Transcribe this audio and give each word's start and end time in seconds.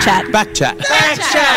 Backchat. 0.00 0.32
Backchat. 0.32 0.78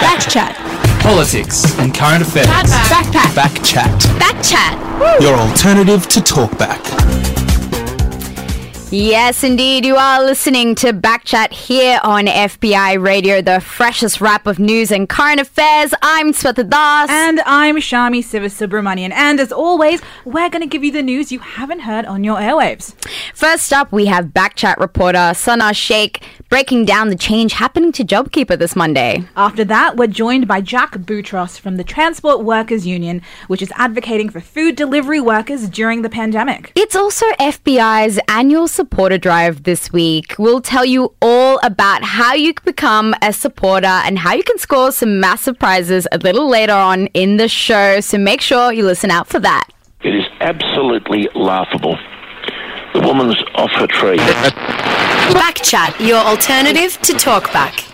Backchat. 0.02 1.02
Politics 1.02 1.80
and 1.80 1.96
current 1.96 2.22
affairs. 2.24 2.48
Backpack. 2.48 3.34
Backchat. 3.34 4.00
Backchat. 4.20 5.22
Your 5.22 5.36
alternative 5.36 6.10
to 6.10 6.20
talkback. 6.20 6.82
Yes, 8.92 9.44
indeed. 9.44 9.86
You 9.86 9.96
are 9.96 10.24
listening 10.24 10.76
to 10.76 10.94
Backchat 10.94 11.52
here 11.52 12.00
on 12.04 12.26
FBI 12.26 13.02
Radio, 13.02 13.42
the 13.42 13.60
freshest 13.60 14.22
wrap 14.22 14.46
of 14.46 14.60
news 14.60 14.92
and 14.92 15.10
current 15.10 15.40
affairs. 15.40 15.96
I'm 16.04 16.32
Sweta 16.32 16.70
Das. 16.70 17.10
And 17.10 17.40
I'm 17.48 17.78
Shami 17.78 18.20
Sivasubramanian. 18.20 19.12
And 19.12 19.40
as 19.40 19.52
always, 19.52 20.00
we're 20.26 20.50
going 20.50 20.62
to 20.62 20.68
give 20.68 20.84
you 20.84 20.92
the 20.92 21.02
news 21.02 21.32
you 21.32 21.40
haven't 21.40 21.80
heard 21.80 22.06
on 22.06 22.24
your 22.24 22.38
airwaves. 22.38 22.94
First 23.34 23.74
up, 23.74 23.92
we 23.92 24.06
have 24.06 24.26
Backchat 24.26 24.78
reporter 24.78 25.34
Sana 25.34 25.74
Shaikh 25.74 26.22
breaking 26.50 26.86
down 26.86 27.10
the 27.10 27.16
change 27.16 27.54
happening 27.54 27.92
to 27.94 28.04
JobKeeper 28.04 28.58
this 28.58 28.76
Monday. 28.76 29.24
After 29.36 29.64
that, 29.66 29.98
we're 29.98 30.08
joined 30.08 30.48
by 30.48 30.62
Jack 30.62 30.92
Boutros 30.94 31.60
from 31.60 31.78
the 31.78 31.84
Transport 31.84 32.44
Workers 32.44 32.86
Union, 32.86 33.22
which 33.48 33.62
is 33.62 33.72
advocating 33.76 34.30
for 34.30 34.40
food 34.40 34.76
delivery 34.76 35.20
workers 35.20 35.70
during 35.70 36.02
the 36.02 36.10
pandemic. 36.10 36.72
It's 36.76 36.96
also 36.96 37.26
FBI's 37.40 38.20
annual 38.28 38.68
supporter 38.68 39.18
drive 39.18 39.64
this 39.64 39.92
week. 39.92 40.36
We'll 40.38 40.62
tell 40.62 40.86
you 40.86 41.14
all 41.22 41.60
about 41.64 42.04
how 42.04 42.34
you 42.34 42.54
can 42.54 42.66
become 42.66 43.16
a 43.22 43.34
supporter 43.34 43.88
and 43.88 44.20
how 44.20 44.34
you 44.34 44.44
can 44.44 44.58
score 44.58 44.92
some 44.92 45.20
massive 45.20 45.58
prizes 45.58 46.08
a 46.12 46.18
little 46.18 46.48
later 46.48 46.74
on 46.74 47.08
in 47.08 47.38
the 47.38 47.48
show. 47.48 48.00
So 48.00 48.18
make 48.18 48.42
sure 48.42 48.72
you 48.72 48.86
listen 48.86 49.12
out 49.12 49.28
for 49.28 49.40
that. 49.40 49.70
It 50.02 50.16
is 50.16 50.26
absolutely 50.42 51.30
laughable. 51.34 51.98
The 52.94 53.00
woman's 53.00 53.42
off 53.56 53.72
her 53.72 53.88
tree. 53.88 54.20
Backchat, 55.32 56.06
your 56.06 56.18
alternative 56.18 57.00
to 57.02 57.14
talkback. 57.14 57.90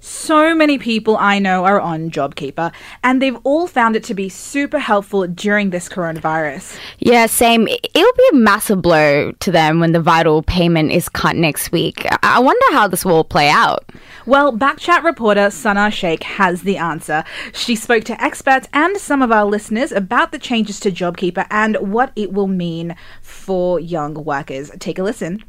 So 0.00 0.54
many 0.54 0.78
people 0.78 1.16
I 1.18 1.38
know 1.38 1.64
are 1.64 1.80
on 1.80 2.10
JobKeeper, 2.10 2.72
and 3.02 3.20
they've 3.20 3.36
all 3.44 3.66
found 3.66 3.94
it 3.94 4.02
to 4.04 4.14
be 4.14 4.28
super 4.30 4.78
helpful 4.78 5.26
during 5.26 5.68
this 5.70 5.88
coronavirus. 5.88 6.78
Yeah, 6.98 7.26
same. 7.26 7.68
It'll 7.68 8.12
be 8.16 8.28
a 8.32 8.36
massive 8.36 8.80
blow 8.80 9.32
to 9.32 9.50
them 9.52 9.80
when 9.80 9.92
the 9.92 10.00
vital 10.00 10.42
payment 10.42 10.92
is 10.92 11.08
cut 11.08 11.36
next 11.36 11.72
week. 11.72 12.06
I- 12.06 12.18
I 12.22 12.38
wonder 12.40 12.64
how 12.72 12.88
this 12.88 13.04
will 13.04 13.16
all 13.16 13.24
play 13.24 13.48
out. 13.50 13.84
Well, 14.26 14.52
Backchat 14.56 15.04
reporter 15.04 15.50
Sana 15.50 15.90
Shaikh 15.90 16.22
has 16.22 16.62
the 16.62 16.78
answer. 16.78 17.22
She 17.52 17.76
spoke 17.76 18.04
to 18.04 18.22
experts 18.22 18.66
and 18.72 18.96
some 18.96 19.20
of 19.22 19.30
our 19.30 19.44
listeners 19.44 19.92
about 19.92 20.32
the 20.32 20.38
changes 20.38 20.80
to 20.80 20.90
JobKeeper 20.90 21.46
and 21.50 21.76
what 21.92 22.12
it 22.16 22.32
will 22.32 22.48
mean 22.48 22.96
for 23.20 23.78
young 23.78 24.14
workers. 24.14 24.70
Take 24.80 24.98
a 24.98 25.02
listen. 25.02 25.44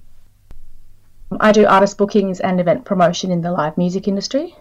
I 1.40 1.52
do 1.52 1.66
artist 1.66 1.98
bookings 1.98 2.40
and 2.40 2.60
event 2.60 2.86
promotion 2.86 3.32
in 3.32 3.42
the 3.42 3.52
live 3.52 3.78
music 3.78 4.08
industry. 4.08 4.56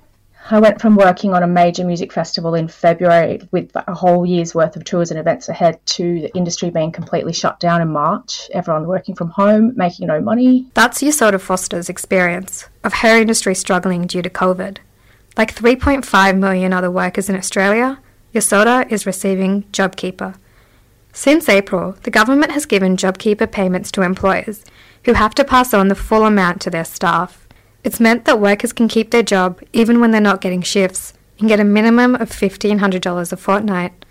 I 0.50 0.60
went 0.60 0.80
from 0.80 0.96
working 0.96 1.32
on 1.32 1.42
a 1.42 1.46
major 1.46 1.84
music 1.84 2.12
festival 2.12 2.54
in 2.54 2.68
February 2.68 3.40
with 3.50 3.70
a 3.74 3.94
whole 3.94 4.26
year's 4.26 4.54
worth 4.54 4.76
of 4.76 4.84
tours 4.84 5.10
and 5.10 5.18
events 5.18 5.48
ahead 5.48 5.84
to 5.86 6.20
the 6.20 6.36
industry 6.36 6.68
being 6.68 6.92
completely 6.92 7.32
shut 7.32 7.58
down 7.60 7.80
in 7.80 7.88
March, 7.88 8.50
everyone 8.52 8.86
working 8.86 9.14
from 9.14 9.30
home, 9.30 9.72
making 9.74 10.08
no 10.08 10.20
money. 10.20 10.66
That's 10.74 11.02
Yasoda 11.02 11.40
Foster's 11.40 11.88
experience 11.88 12.68
of 12.82 12.92
her 12.94 13.16
industry 13.18 13.54
struggling 13.54 14.06
due 14.06 14.20
to 14.20 14.28
COVID. 14.28 14.78
Like 15.36 15.54
3.5 15.54 16.38
million 16.38 16.74
other 16.74 16.90
workers 16.90 17.30
in 17.30 17.36
Australia, 17.36 17.98
Yasoda 18.34 18.90
is 18.92 19.06
receiving 19.06 19.62
JobKeeper. 19.72 20.34
Since 21.16 21.48
April, 21.48 21.96
the 22.02 22.10
government 22.10 22.50
has 22.50 22.66
given 22.66 22.96
JobKeeper 22.96 23.52
payments 23.52 23.92
to 23.92 24.02
employers 24.02 24.64
who 25.04 25.12
have 25.12 25.32
to 25.36 25.44
pass 25.44 25.72
on 25.72 25.86
the 25.86 25.94
full 25.94 26.26
amount 26.26 26.60
to 26.62 26.70
their 26.70 26.84
staff. 26.84 27.46
It's 27.84 28.00
meant 28.00 28.24
that 28.24 28.40
workers 28.40 28.72
can 28.72 28.88
keep 28.88 29.12
their 29.12 29.22
job 29.22 29.62
even 29.72 30.00
when 30.00 30.10
they're 30.10 30.20
not 30.20 30.40
getting 30.40 30.60
shifts 30.60 31.14
and 31.38 31.48
get 31.48 31.60
a 31.60 31.64
minimum 31.64 32.16
of 32.16 32.30
$1,500 32.30 33.32
a 33.32 33.36
fortnight. 33.36 34.04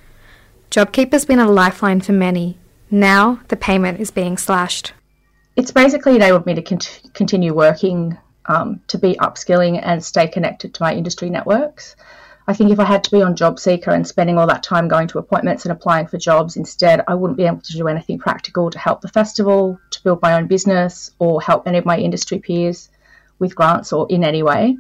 JobKeeper's 0.72 1.26
been 1.26 1.40
a 1.40 1.52
lifeline 1.52 2.00
for 2.00 2.14
many. 2.14 2.58
Now 2.90 3.42
the 3.50 3.58
payment 3.58 4.00
is 4.00 4.10
being 4.10 4.38
slashed. 4.38 4.94
It's 5.58 5.72
basically 5.72 6.16
enabled 6.16 6.46
me 6.46 6.54
to 6.54 6.62
cont- 6.62 7.02
continue 7.14 7.54
working, 7.54 8.18
um, 8.46 8.80
to 8.88 8.98
be 8.98 9.16
upskilling 9.16 9.78
and 9.84 10.04
stay 10.04 10.30
connected 10.30 10.74
to 10.74 10.84
my 10.84 10.94
industry 10.94 11.30
networks. 11.30 11.98
I 12.46 12.54
think 12.54 12.72
if 12.72 12.80
I 12.80 12.84
had 12.84 13.06
to 13.06 13.12
be 13.12 13.22
on 13.22 13.38
Job 13.38 13.58
Seeker 13.58 13.92
and 13.92 14.06
spending 14.06 14.38
all 14.38 14.48
that 14.48 14.64
time 14.64 14.90
going 14.90 15.08
to 15.08 15.18
appointments 15.18 15.64
and 15.64 15.72
applying 15.72 16.08
for 16.08 16.18
jobs 16.18 16.58
instead, 16.58 17.02
I 17.08 17.16
wouldn't 17.16 17.38
be 17.38 17.46
able 17.46 17.62
to 17.62 17.74
do 17.74 17.88
anything 17.88 18.20
practical 18.20 18.70
to 18.70 18.78
help 18.78 19.00
the 19.00 19.08
festival, 19.08 19.80
to 19.92 20.04
build 20.04 20.22
my 20.22 20.34
own 20.34 20.48
business, 20.48 21.12
or 21.20 21.42
help 21.42 21.68
any 21.68 21.78
of 21.78 21.86
my 21.86 21.98
industry 21.98 22.40
peers 22.40 22.90
with 23.40 23.56
grants 23.56 23.94
or 23.94 24.08
in 24.10 24.26
any 24.26 24.44
way. 24.44 24.78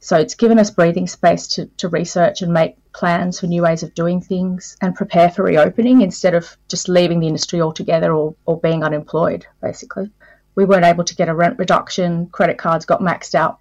So 0.00 0.16
it's 0.16 0.34
given 0.34 0.58
us 0.58 0.72
breathing 0.72 1.06
space 1.06 1.46
to, 1.54 1.66
to 1.78 1.88
research 1.88 2.42
and 2.42 2.52
make 2.52 2.76
plans 2.92 3.38
for 3.38 3.46
new 3.46 3.62
ways 3.62 3.84
of 3.84 3.94
doing 3.94 4.20
things 4.20 4.76
and 4.82 4.94
prepare 4.94 5.30
for 5.30 5.44
reopening 5.44 6.00
instead 6.00 6.34
of 6.34 6.56
just 6.68 6.88
leaving 6.88 7.20
the 7.20 7.28
industry 7.28 7.60
altogether 7.60 8.12
or, 8.12 8.34
or 8.44 8.58
being 8.58 8.82
unemployed, 8.82 9.46
basically. 9.62 10.10
We 10.56 10.64
weren't 10.64 10.84
able 10.84 11.04
to 11.04 11.14
get 11.14 11.28
a 11.28 11.34
rent 11.34 11.60
reduction, 11.60 12.26
credit 12.26 12.58
cards 12.58 12.86
got 12.86 13.00
maxed 13.00 13.36
out 13.36 13.58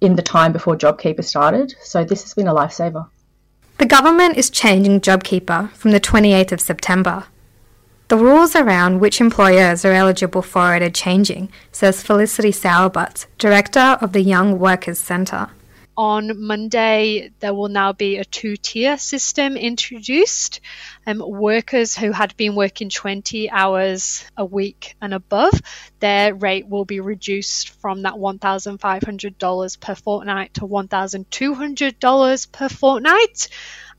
in 0.00 0.16
the 0.16 0.22
time 0.22 0.52
before 0.52 0.76
JobKeeper 0.76 1.24
started. 1.24 1.74
So 1.82 2.04
this 2.04 2.22
has 2.22 2.34
been 2.34 2.48
a 2.48 2.54
lifesaver. 2.54 3.08
The 3.78 3.86
government 3.86 4.36
is 4.36 4.50
changing 4.50 5.00
JobKeeper 5.00 5.70
from 5.72 5.90
the 5.90 6.00
28th 6.00 6.52
of 6.52 6.60
September. 6.60 7.24
The 8.08 8.16
rules 8.16 8.54
around 8.54 9.00
which 9.00 9.20
employers 9.20 9.84
are 9.84 9.92
eligible 9.92 10.42
for 10.42 10.76
it 10.76 10.82
are 10.82 10.90
changing, 10.90 11.50
says 11.72 12.02
Felicity 12.02 12.52
Sowerbutts, 12.52 13.26
Director 13.36 13.98
of 14.00 14.12
the 14.12 14.22
Young 14.22 14.58
Workers 14.58 14.98
Centre. 14.98 15.50
On 15.98 16.44
Monday, 16.44 17.30
there 17.40 17.54
will 17.54 17.70
now 17.70 17.94
be 17.94 18.18
a 18.18 18.24
two 18.24 18.56
tier 18.56 18.98
system 18.98 19.56
introduced. 19.56 20.60
Um, 21.06 21.22
workers 21.24 21.96
who 21.96 22.12
had 22.12 22.36
been 22.36 22.54
working 22.54 22.90
20 22.90 23.50
hours 23.50 24.22
a 24.36 24.44
week 24.44 24.94
and 25.00 25.14
above, 25.14 25.58
their 26.00 26.34
rate 26.34 26.68
will 26.68 26.84
be 26.84 27.00
reduced 27.00 27.70
from 27.70 28.02
that 28.02 28.12
$1,500 28.12 29.80
per 29.80 29.94
fortnight 29.94 30.52
to 30.54 30.60
$1,200 30.62 32.52
per 32.52 32.68
fortnight. 32.68 33.48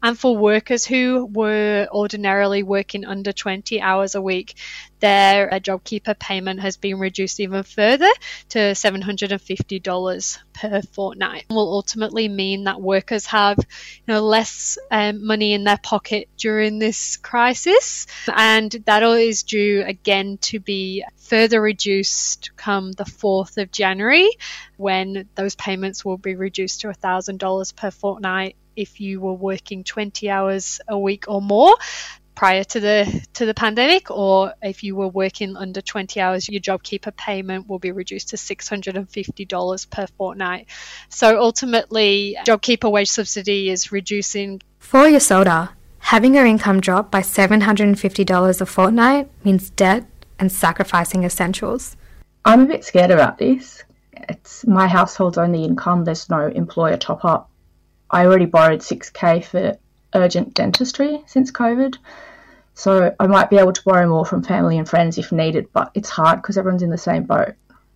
And 0.03 0.19
for 0.19 0.37
workers 0.37 0.85
who 0.85 1.25
were 1.25 1.87
ordinarily 1.91 2.61
working 2.61 3.05
under 3.05 3.31
20 3.31 3.81
hours 3.81 4.13
a 4.13 4.21
week, 4.21 4.53
their 4.99 5.53
uh, 5.53 5.59
JobKeeper 5.59 6.17
payment 6.19 6.59
has 6.61 6.77
been 6.77 6.99
reduced 6.99 7.39
even 7.39 7.63
further 7.63 8.09
to 8.49 8.59
$750 8.59 10.37
per 10.53 10.81
fortnight. 10.81 11.45
It 11.49 11.53
will 11.53 11.71
ultimately 11.71 12.27
mean 12.27 12.65
that 12.65 12.81
workers 12.81 13.25
have 13.27 13.57
you 13.57 14.13
know, 14.13 14.21
less 14.21 14.77
um, 14.89 15.25
money 15.25 15.53
in 15.53 15.63
their 15.63 15.77
pocket 15.77 16.29
during 16.37 16.79
this 16.79 17.17
crisis, 17.17 18.07
and 18.33 18.71
that 18.85 19.03
is 19.03 19.43
due 19.43 19.83
again 19.85 20.37
to 20.37 20.59
be 20.59 21.03
further 21.17 21.61
reduced 21.61 22.55
come 22.55 22.91
the 22.93 23.03
4th 23.03 23.57
of 23.57 23.71
January 23.71 24.29
when 24.77 25.27
those 25.35 25.55
payments 25.55 26.03
will 26.03 26.17
be 26.17 26.35
reduced 26.35 26.81
to 26.81 26.87
$1,000 26.87 27.75
per 27.75 27.91
fortnight 27.91 28.55
if 28.75 29.01
you 29.01 29.19
were 29.19 29.33
working 29.33 29.83
20 29.83 30.29
hours 30.29 30.79
a 30.87 30.97
week 30.97 31.25
or 31.27 31.41
more 31.41 31.75
prior 32.37 32.63
to 32.63 32.79
the 32.79 33.25
to 33.33 33.47
the 33.47 33.53
pandemic 33.55 34.11
or 34.11 34.53
if 34.61 34.83
you 34.83 34.95
were 34.95 35.07
working 35.07 35.57
under 35.57 35.81
20 35.81 36.21
hours 36.21 36.47
your 36.47 36.61
JobKeeper 36.61 37.17
payment 37.17 37.67
will 37.67 37.79
be 37.79 37.91
reduced 37.91 38.29
to 38.29 38.35
$650 38.35 39.89
per 39.89 40.05
fortnight 40.19 40.67
so 41.09 41.41
ultimately 41.41 42.37
JobKeeper 42.45 42.91
wage 42.91 43.09
subsidy 43.09 43.71
is 43.71 43.91
reducing 43.91 44.61
For 44.77 45.05
Yasoda, 45.05 45.69
having 45.97 46.35
her 46.35 46.45
income 46.45 46.79
drop 46.79 47.09
by 47.09 47.21
$750 47.21 48.61
a 48.61 48.65
fortnight 48.67 49.31
means 49.43 49.71
debt 49.71 50.05
and 50.37 50.51
sacrificing 50.51 51.23
essentials. 51.23 51.97
I'm 52.45 52.61
a 52.61 52.65
bit 52.67 52.85
scared 52.85 53.09
about 53.09 53.39
this. 53.39 53.83
It's 54.13 54.65
my 54.67 54.87
household's 54.87 55.39
only 55.39 55.63
income. 55.63 56.03
There's 56.03 56.29
no 56.29 56.45
employer 56.45 56.97
top 56.97 57.25
up. 57.25 57.49
I 58.11 58.25
already 58.27 58.45
borrowed 58.45 58.81
6k 58.81 59.43
for 59.43 59.79
urgent 60.17 60.53
dentistry 60.53 61.23
since 61.27 61.51
COVID. 61.51 61.97
So 62.73 63.15
I 63.19 63.27
might 63.27 63.49
be 63.49 63.57
able 63.57 63.73
to 63.73 63.83
borrow 63.83 64.07
more 64.07 64.25
from 64.25 64.43
family 64.43 64.77
and 64.77 64.87
friends 64.87 65.17
if 65.17 65.31
needed, 65.31 65.67
but 65.73 65.91
it's 65.95 66.09
hard 66.09 66.41
because 66.41 66.57
everyone's 66.57 66.83
in 66.83 66.91
the 66.91 66.97
same 66.97 67.23
boat. 67.23 67.53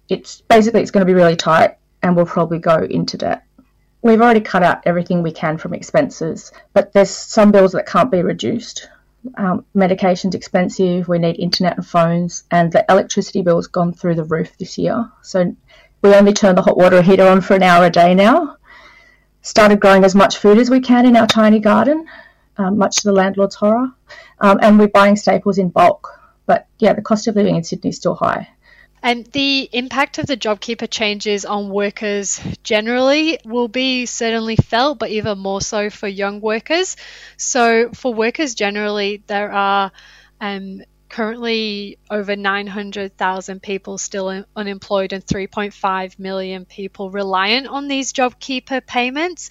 It's 0.09 0.41
basically 0.41 0.81
it's 0.81 0.91
going 0.91 1.05
to 1.05 1.11
be 1.11 1.17
really 1.17 1.35
tight 1.35 1.77
and 2.01 2.15
we'll 2.15 2.25
probably 2.25 2.59
go 2.59 2.77
into 2.77 3.17
debt. 3.17 3.43
We've 4.01 4.21
already 4.21 4.41
cut 4.41 4.63
out 4.63 4.81
everything 4.85 5.21
we 5.21 5.31
can 5.31 5.59
from 5.59 5.75
expenses, 5.75 6.51
but 6.73 6.93
there's 6.93 7.11
some 7.11 7.51
bills 7.51 7.73
that 7.73 7.85
can't 7.85 8.09
be 8.09 8.23
reduced. 8.23 8.89
Um, 9.35 9.65
medication's 9.75 10.33
expensive, 10.33 11.07
we 11.07 11.19
need 11.19 11.39
internet 11.39 11.77
and 11.77 11.85
phones, 11.85 12.43
and 12.49 12.71
the 12.71 12.83
electricity 12.89 13.43
bill's 13.43 13.67
gone 13.67 13.93
through 13.93 14.15
the 14.15 14.23
roof 14.23 14.57
this 14.57 14.79
year. 14.79 15.11
So 15.21 15.55
we 16.01 16.15
only 16.15 16.33
turn 16.33 16.55
the 16.55 16.63
hot 16.63 16.77
water 16.77 17.03
heater 17.03 17.27
on 17.27 17.41
for 17.41 17.53
an 17.53 17.61
hour 17.61 17.85
a 17.85 17.91
day 17.91 18.15
now 18.15 18.57
started 19.41 19.79
growing 19.79 20.03
as 20.03 20.15
much 20.15 20.37
food 20.37 20.57
as 20.57 20.69
we 20.69 20.79
can 20.79 21.05
in 21.05 21.15
our 21.15 21.27
tiny 21.27 21.59
garden, 21.59 22.07
um, 22.57 22.77
much 22.77 22.97
to 22.97 23.03
the 23.03 23.11
landlord's 23.11 23.55
horror. 23.55 23.91
Um, 24.39 24.59
and 24.61 24.79
we're 24.79 24.87
buying 24.87 25.15
staples 25.15 25.57
in 25.57 25.69
bulk. 25.69 26.07
But 26.45 26.67
yeah, 26.79 26.93
the 26.93 27.01
cost 27.01 27.27
of 27.27 27.35
living 27.35 27.55
in 27.55 27.63
Sydney 27.63 27.89
is 27.89 27.97
still 27.97 28.15
high. 28.15 28.49
And 29.03 29.25
the 29.27 29.67
impact 29.71 30.19
of 30.19 30.27
the 30.27 30.37
JobKeeper 30.37 30.89
changes 30.89 31.43
on 31.43 31.69
workers 31.69 32.39
generally 32.61 33.39
will 33.43 33.67
be 33.67 34.05
certainly 34.05 34.55
felt, 34.55 34.99
but 34.99 35.09
even 35.09 35.39
more 35.39 35.61
so 35.61 35.89
for 35.89 36.07
young 36.07 36.39
workers. 36.39 36.97
So, 37.35 37.89
for 37.93 38.13
workers 38.13 38.53
generally, 38.53 39.23
there 39.25 39.51
are 39.51 39.91
um, 40.39 40.83
currently 41.11 41.97
over 42.09 42.37
900,000 42.37 43.61
people 43.61 43.97
still 43.97 44.45
unemployed 44.55 45.11
and 45.11 45.25
3.5 45.25 46.17
million 46.17 46.63
people 46.63 47.11
reliant 47.11 47.67
on 47.67 47.89
these 47.89 48.13
JobKeeper 48.13 48.87
payments. 48.87 49.49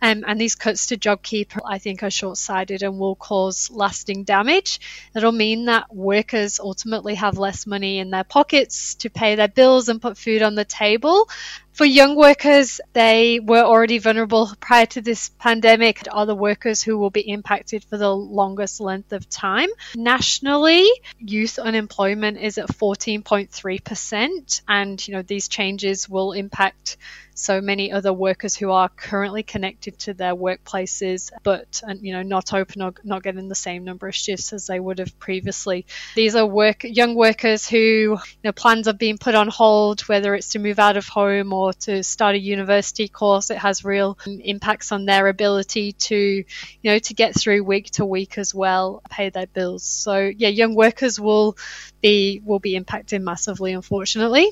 Um, 0.00 0.24
and 0.26 0.40
these 0.40 0.54
cuts 0.54 0.86
to 0.86 0.96
JobKeeper, 0.96 1.60
I 1.68 1.78
think, 1.78 2.02
are 2.02 2.10
short 2.10 2.38
sighted 2.38 2.82
and 2.82 2.98
will 2.98 3.14
cause 3.14 3.70
lasting 3.70 4.24
damage. 4.24 4.80
It'll 5.14 5.32
mean 5.32 5.66
that 5.66 5.94
workers 5.94 6.58
ultimately 6.58 7.16
have 7.16 7.36
less 7.36 7.66
money 7.66 7.98
in 7.98 8.10
their 8.10 8.24
pockets 8.24 8.94
to 8.96 9.10
pay 9.10 9.34
their 9.34 9.48
bills 9.48 9.90
and 9.90 10.00
put 10.00 10.16
food 10.16 10.40
on 10.40 10.54
the 10.54 10.64
table. 10.64 11.28
For 11.72 11.86
young 11.86 12.16
workers, 12.16 12.82
they 12.92 13.40
were 13.40 13.62
already 13.62 13.96
vulnerable 13.98 14.52
prior 14.60 14.84
to 14.86 15.00
this 15.00 15.30
pandemic. 15.38 16.02
Other 16.10 16.34
workers 16.34 16.82
who 16.82 16.98
will 16.98 17.10
be 17.10 17.22
impacted 17.26 17.82
for 17.84 17.96
the 17.96 18.14
longest 18.14 18.78
length 18.78 19.12
of 19.12 19.28
time. 19.30 19.70
Nationally, 19.94 20.86
youth 21.18 21.58
unemployment 21.58 22.36
is 22.38 22.58
at 22.58 22.68
14.3%, 22.68 24.62
and 24.68 25.08
you 25.08 25.14
know 25.14 25.22
these 25.22 25.48
changes 25.48 26.08
will 26.08 26.32
impact 26.32 26.98
so 27.34 27.60
many 27.60 27.92
other 27.92 28.12
workers 28.12 28.54
who 28.54 28.70
are 28.70 28.88
currently 28.88 29.42
connected 29.42 29.98
to 30.00 30.14
their 30.14 30.34
workplaces, 30.34 31.30
but 31.42 31.82
you 32.00 32.12
know 32.12 32.22
not 32.22 32.52
open 32.52 32.82
or 32.82 32.94
not 33.04 33.22
getting 33.22 33.48
the 33.48 33.54
same 33.54 33.84
number 33.84 34.08
of 34.08 34.14
shifts 34.14 34.52
as 34.52 34.66
they 34.66 34.78
would 34.78 34.98
have 34.98 35.18
previously. 35.18 35.86
These 36.14 36.34
are 36.34 36.46
work 36.46 36.84
young 36.84 37.14
workers 37.14 37.66
who 37.66 37.78
you 37.78 38.18
know, 38.44 38.52
plans 38.52 38.88
are 38.88 38.94
being 38.94 39.18
put 39.18 39.34
on 39.34 39.48
hold, 39.48 40.02
whether 40.02 40.34
it's 40.34 40.50
to 40.50 40.58
move 40.58 40.78
out 40.78 40.96
of 40.96 41.08
home 41.08 41.52
or 41.52 41.72
to 41.72 42.02
start 42.02 42.34
a 42.34 42.38
university 42.38 43.08
course. 43.08 43.50
It 43.50 43.58
has 43.58 43.84
real 43.84 44.18
impacts 44.26 44.92
on 44.92 45.06
their 45.06 45.28
ability 45.28 45.92
to 45.92 46.16
you 46.16 46.44
know 46.84 46.98
to 46.98 47.14
get 47.14 47.34
through 47.34 47.64
week 47.64 47.90
to 47.92 48.04
week 48.04 48.38
as 48.38 48.54
well, 48.54 49.02
pay 49.10 49.30
their 49.30 49.46
bills. 49.46 49.84
So 49.84 50.30
yeah, 50.36 50.48
young 50.48 50.74
workers 50.74 51.18
will 51.18 51.56
be 52.00 52.42
will 52.44 52.58
be 52.58 52.76
impacted 52.76 53.22
massively, 53.22 53.72
unfortunately. 53.72 54.50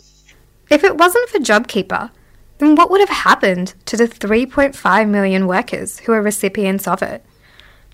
If 0.71 0.85
it 0.85 0.97
wasn't 0.97 1.29
for 1.29 1.38
JobKeeper, 1.38 2.11
then 2.61 2.77
what 2.77 2.91
would 2.91 3.01
have 3.01 3.09
happened 3.09 3.75
to 3.87 3.97
the 3.97 4.07
3.5 4.07 5.09
million 5.09 5.47
workers 5.47 5.99
who 6.01 6.12
are 6.12 6.23
recipients 6.23 6.87
of 6.87 7.03
it? 7.03 7.25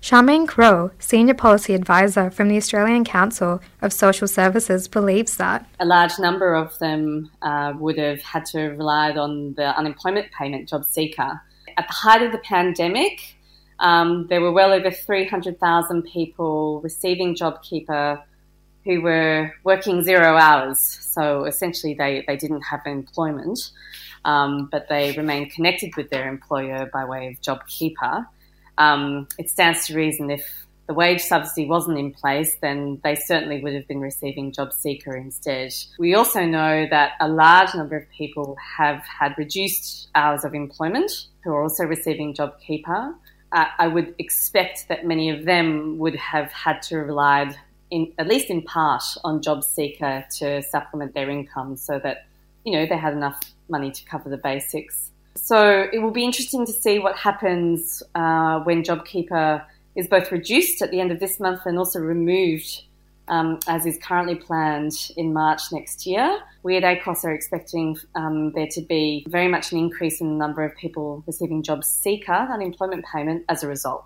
Charmaine 0.01 0.47
Crowe, 0.47 0.91
Senior 0.99 1.33
Policy 1.33 1.73
Advisor 1.73 2.29
from 2.29 2.49
the 2.49 2.57
Australian 2.57 3.03
Council 3.03 3.61
of 3.81 3.91
Social 3.91 4.27
Services, 4.27 4.87
believes 4.87 5.37
that. 5.37 5.67
A 5.79 5.85
large 5.85 6.19
number 6.19 6.53
of 6.53 6.77
them 6.79 7.31
uh, 7.41 7.73
would 7.77 7.97
have 7.97 8.21
had 8.21 8.45
to 8.47 8.59
have 8.59 8.77
relied 8.77 9.17
on 9.17 9.53
the 9.55 9.75
unemployment 9.77 10.31
payment, 10.31 10.69
job 10.69 10.85
seeker. 10.85 11.41
At 11.77 11.87
the 11.87 11.93
height 11.93 12.21
of 12.21 12.31
the 12.31 12.37
pandemic, 12.39 13.35
um, 13.79 14.27
there 14.27 14.41
were 14.41 14.51
well 14.51 14.71
over 14.71 14.91
300,000 14.91 16.03
people 16.03 16.81
receiving 16.81 17.35
JobKeeper 17.35 18.21
who 18.83 19.01
were 19.01 19.53
working 19.63 20.03
zero 20.03 20.37
hours. 20.37 20.79
So 20.79 21.45
essentially, 21.45 21.93
they, 21.93 22.23
they 22.27 22.37
didn't 22.37 22.61
have 22.61 22.81
employment 22.85 23.71
um, 24.27 24.67
but 24.71 24.89
they 24.89 25.13
remain 25.13 25.49
connected 25.49 25.95
with 25.95 26.09
their 26.09 26.27
employer 26.27 26.89
by 26.93 27.05
way 27.05 27.27
of 27.27 27.41
JobKeeper. 27.41 28.27
Um, 28.77 29.27
it 29.39 29.49
stands 29.49 29.87
to 29.87 29.95
reason 29.95 30.29
if 30.29 30.67
the 30.87 30.93
wage 30.93 31.21
subsidy 31.21 31.65
wasn't 31.65 31.97
in 31.97 32.11
place, 32.11 32.57
then 32.61 32.99
they 33.03 33.15
certainly 33.15 33.61
would 33.61 33.73
have 33.73 33.87
been 33.87 34.01
receiving 34.01 34.51
JobSeeker 34.51 35.17
instead. 35.17 35.73
We 35.97 36.13
also 36.13 36.45
know 36.45 36.85
that 36.89 37.13
a 37.21 37.27
large 37.27 37.73
number 37.73 37.95
of 37.95 38.09
people 38.09 38.57
have 38.77 39.01
had 39.03 39.33
reduced 39.37 40.09
hours 40.13 40.43
of 40.43 40.53
employment 40.53 41.11
who 41.43 41.51
are 41.51 41.63
also 41.63 41.85
receiving 41.85 42.33
JobKeeper. 42.33 43.15
Uh, 43.53 43.65
I 43.79 43.87
would 43.87 44.13
expect 44.19 44.89
that 44.89 45.05
many 45.05 45.29
of 45.29 45.45
them 45.45 45.97
would 45.99 46.15
have 46.15 46.51
had 46.51 46.81
to 46.83 46.97
rely, 46.97 47.55
in, 47.91 48.11
at 48.17 48.27
least 48.27 48.49
in 48.49 48.61
part, 48.61 49.03
on 49.23 49.41
JobSeeker 49.41 50.27
to 50.39 50.61
supplement 50.63 51.13
their 51.13 51.29
income 51.29 51.77
so 51.77 51.97
that, 51.99 52.25
you 52.65 52.73
know, 52.73 52.85
they 52.85 52.97
had 52.97 53.13
enough 53.13 53.39
money 53.69 53.91
to 53.91 54.05
cover 54.05 54.29
the 54.29 54.37
basics. 54.37 55.11
So 55.35 55.87
it 55.93 55.99
will 55.99 56.11
be 56.11 56.23
interesting 56.23 56.65
to 56.65 56.73
see 56.73 56.99
what 56.99 57.15
happens 57.15 58.01
uh, 58.15 58.59
when 58.61 58.83
JobKeeper 58.83 59.63
is 59.95 60.07
both 60.07 60.31
reduced 60.31 60.81
at 60.81 60.91
the 60.91 60.99
end 60.99 61.11
of 61.11 61.19
this 61.19 61.39
month 61.39 61.61
and 61.65 61.77
also 61.77 61.99
removed, 61.99 62.83
um, 63.27 63.59
as 63.67 63.85
is 63.85 63.97
currently 64.03 64.35
planned 64.35 65.11
in 65.15 65.33
March 65.33 65.61
next 65.71 66.05
year. 66.05 66.39
We 66.63 66.77
at 66.77 66.83
ACOSS 66.83 67.25
are 67.25 67.33
expecting 67.33 67.97
um, 68.15 68.51
there 68.53 68.67
to 68.71 68.81
be 68.81 69.25
very 69.27 69.47
much 69.47 69.71
an 69.71 69.79
increase 69.79 70.21
in 70.21 70.27
the 70.29 70.35
number 70.35 70.63
of 70.63 70.75
people 70.75 71.23
receiving 71.25 71.63
job 71.63 71.83
seeker 71.83 72.31
unemployment 72.31 73.05
payment 73.05 73.45
as 73.49 73.63
a 73.63 73.67
result. 73.67 74.05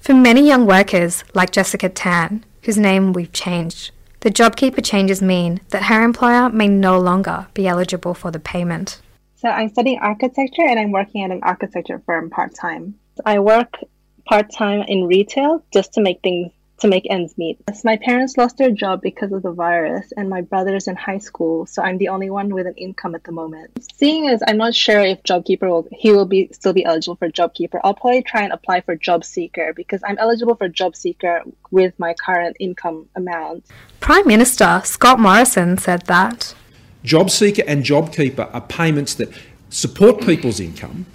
For 0.00 0.14
many 0.14 0.46
young 0.46 0.66
workers, 0.66 1.22
like 1.32 1.52
Jessica 1.52 1.88
Tan, 1.88 2.44
whose 2.62 2.76
name 2.76 3.12
we've 3.12 3.32
changed, 3.32 3.92
the 4.22 4.30
JobKeeper 4.30 4.84
changes 4.84 5.20
mean 5.20 5.60
that 5.70 5.82
her 5.84 6.04
employer 6.04 6.48
may 6.48 6.68
no 6.68 6.98
longer 7.00 7.48
be 7.54 7.66
eligible 7.66 8.14
for 8.14 8.30
the 8.30 8.38
payment. 8.38 9.00
So 9.34 9.48
I'm 9.48 9.68
studying 9.68 9.98
architecture 9.98 10.62
and 10.62 10.78
I'm 10.78 10.92
working 10.92 11.24
at 11.24 11.32
an 11.32 11.40
architecture 11.42 12.00
firm 12.06 12.30
part 12.30 12.54
time. 12.54 12.94
I 13.26 13.40
work 13.40 13.78
part 14.24 14.52
time 14.52 14.82
in 14.86 15.08
retail 15.08 15.64
just 15.72 15.94
to 15.94 16.00
make 16.00 16.20
things 16.22 16.52
to 16.82 16.88
make 16.88 17.06
ends 17.08 17.38
meet. 17.38 17.58
My 17.84 17.96
parents 17.96 18.36
lost 18.36 18.58
their 18.58 18.72
job 18.72 19.02
because 19.02 19.32
of 19.32 19.42
the 19.42 19.52
virus, 19.52 20.12
and 20.16 20.28
my 20.28 20.40
brother's 20.40 20.88
in 20.88 20.96
high 20.96 21.18
school, 21.18 21.64
so 21.64 21.80
I'm 21.80 21.96
the 21.96 22.08
only 22.08 22.28
one 22.28 22.52
with 22.52 22.66
an 22.66 22.74
income 22.74 23.14
at 23.14 23.22
the 23.22 23.30
moment. 23.30 23.70
Seeing 23.94 24.26
as 24.26 24.42
I'm 24.46 24.56
not 24.56 24.74
sure 24.74 24.98
if 24.98 25.22
JobKeeper 25.22 25.68
will 25.68 25.86
he 25.92 26.10
will 26.10 26.26
be 26.26 26.50
still 26.52 26.72
be 26.72 26.84
eligible 26.84 27.14
for 27.16 27.28
JobKeeper, 27.28 27.80
I'll 27.84 27.94
probably 27.94 28.22
try 28.22 28.42
and 28.42 28.52
apply 28.52 28.80
for 28.80 28.96
JobSeeker 28.96 29.76
because 29.76 30.02
I'm 30.04 30.18
eligible 30.18 30.56
for 30.56 30.68
JobSeeker 30.68 31.52
with 31.70 31.96
my 31.98 32.14
current 32.14 32.56
income 32.58 33.08
amount. 33.14 33.64
Prime 34.02 34.26
Minister 34.26 34.82
Scott 34.84 35.20
Morrison 35.20 35.78
said 35.78 36.02
that 36.06 36.56
JobSeeker 37.04 37.62
and 37.68 37.84
JobKeeper 37.84 38.52
are 38.52 38.60
payments 38.62 39.14
that 39.14 39.32
support 39.70 40.20
people's 40.22 40.58
income 40.58 41.06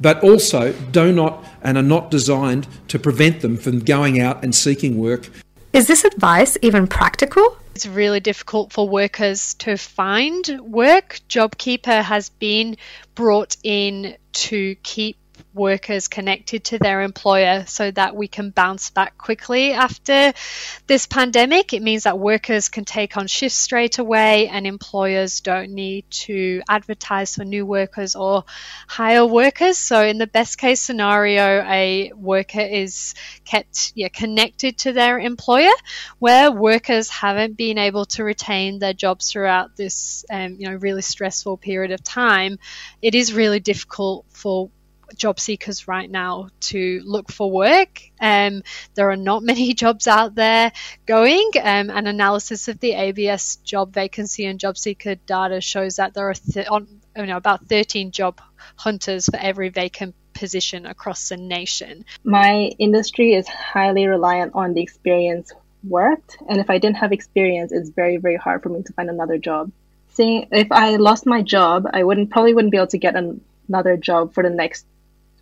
but 0.00 0.22
also 0.22 0.72
do 0.72 1.10
not 1.10 1.44
and 1.60 1.76
are 1.76 1.82
not 1.82 2.08
designed 2.08 2.68
to 2.86 3.00
prevent 3.00 3.40
them 3.40 3.56
from 3.56 3.80
going 3.80 4.20
out 4.20 4.44
and 4.44 4.54
seeking 4.54 4.96
work. 4.96 5.28
Is 5.72 5.88
this 5.88 6.04
advice 6.04 6.56
even 6.62 6.86
practical? 6.86 7.58
It's 7.74 7.86
really 7.86 8.20
difficult 8.20 8.72
for 8.72 8.88
workers 8.88 9.54
to 9.54 9.76
find 9.76 10.60
work. 10.60 11.20
JobKeeper 11.28 12.04
has 12.04 12.28
been 12.28 12.76
brought 13.16 13.56
in 13.64 14.16
to 14.34 14.76
keep 14.84 15.16
workers 15.54 16.08
connected 16.08 16.64
to 16.64 16.78
their 16.78 17.02
employer 17.02 17.64
so 17.66 17.90
that 17.90 18.14
we 18.14 18.28
can 18.28 18.50
bounce 18.50 18.90
back 18.90 19.18
quickly 19.18 19.72
after 19.72 20.32
this 20.86 21.06
pandemic. 21.06 21.72
It 21.72 21.82
means 21.82 22.04
that 22.04 22.18
workers 22.18 22.68
can 22.68 22.84
take 22.84 23.16
on 23.16 23.26
shifts 23.26 23.58
straight 23.58 23.98
away 23.98 24.48
and 24.48 24.66
employers 24.66 25.40
don't 25.40 25.70
need 25.72 26.04
to 26.10 26.62
advertise 26.68 27.34
for 27.34 27.44
new 27.44 27.66
workers 27.66 28.14
or 28.14 28.44
hire 28.86 29.26
workers. 29.26 29.78
So, 29.78 30.04
in 30.04 30.18
the 30.18 30.26
best 30.26 30.58
case 30.58 30.80
scenario, 30.80 31.64
a 31.66 32.12
worker 32.14 32.60
is 32.60 33.14
kept 33.44 33.92
yeah, 33.94 34.08
connected 34.08 34.78
to 34.78 34.92
their 34.92 35.18
employer, 35.18 35.72
where 36.18 36.50
workers 36.52 37.08
haven't 37.08 37.56
been 37.56 37.78
able 37.78 38.04
to 38.06 38.24
retain 38.24 38.78
their 38.78 38.92
jobs 38.92 39.30
throughout 39.30 39.76
this 39.76 40.24
um, 40.30 40.56
you 40.58 40.68
know 40.68 40.76
really 40.76 41.02
stressful 41.02 41.56
period 41.56 41.90
of 41.90 42.02
time. 42.02 42.58
It 43.02 43.14
is 43.14 43.32
really 43.32 43.60
difficult 43.60 44.26
for 44.30 44.70
job 45.16 45.40
seekers 45.40 45.88
right 45.88 46.10
now 46.10 46.48
to 46.60 47.00
look 47.04 47.30
for 47.30 47.50
work. 47.50 48.02
Um, 48.20 48.62
there 48.94 49.10
are 49.10 49.16
not 49.16 49.42
many 49.52 49.74
jobs 49.74 50.06
out 50.06 50.34
there 50.34 50.72
going. 51.06 51.50
Um, 51.62 51.90
an 51.90 52.06
analysis 52.06 52.68
of 52.68 52.80
the 52.80 52.92
ABS 52.92 53.56
job 53.56 53.92
vacancy 53.92 54.46
and 54.46 54.58
job 54.58 54.76
seeker 54.78 55.14
data 55.14 55.60
shows 55.60 55.96
that 55.96 56.14
there 56.14 56.28
are 56.30 56.34
th- 56.34 56.68
on, 56.68 57.00
you 57.16 57.26
know, 57.26 57.36
about 57.36 57.66
13 57.66 58.10
job 58.10 58.40
hunters 58.76 59.26
for 59.26 59.36
every 59.36 59.68
vacant 59.68 60.14
position 60.34 60.86
across 60.86 61.28
the 61.28 61.36
nation. 61.36 62.04
My 62.24 62.72
industry 62.78 63.34
is 63.34 63.46
highly 63.48 64.06
reliant 64.06 64.54
on 64.54 64.74
the 64.74 64.80
experience 64.80 65.52
worked, 65.84 66.36
and 66.48 66.60
if 66.60 66.70
I 66.70 66.78
didn't 66.78 66.98
have 66.98 67.12
experience, 67.12 67.72
it's 67.72 67.90
very, 67.90 68.16
very 68.16 68.36
hard 68.36 68.62
for 68.62 68.68
me 68.68 68.82
to 68.82 68.92
find 68.92 69.08
another 69.08 69.38
job. 69.38 69.70
Seeing 70.12 70.48
if 70.50 70.72
I 70.72 70.96
lost 70.96 71.26
my 71.26 71.42
job, 71.42 71.86
I 71.92 72.02
wouldn't 72.04 72.30
probably 72.30 72.54
wouldn't 72.54 72.72
be 72.72 72.78
able 72.78 72.88
to 72.88 72.98
get 72.98 73.16
an, 73.16 73.40
another 73.68 73.96
job 73.96 74.34
for 74.34 74.42
the 74.42 74.50
next 74.50 74.86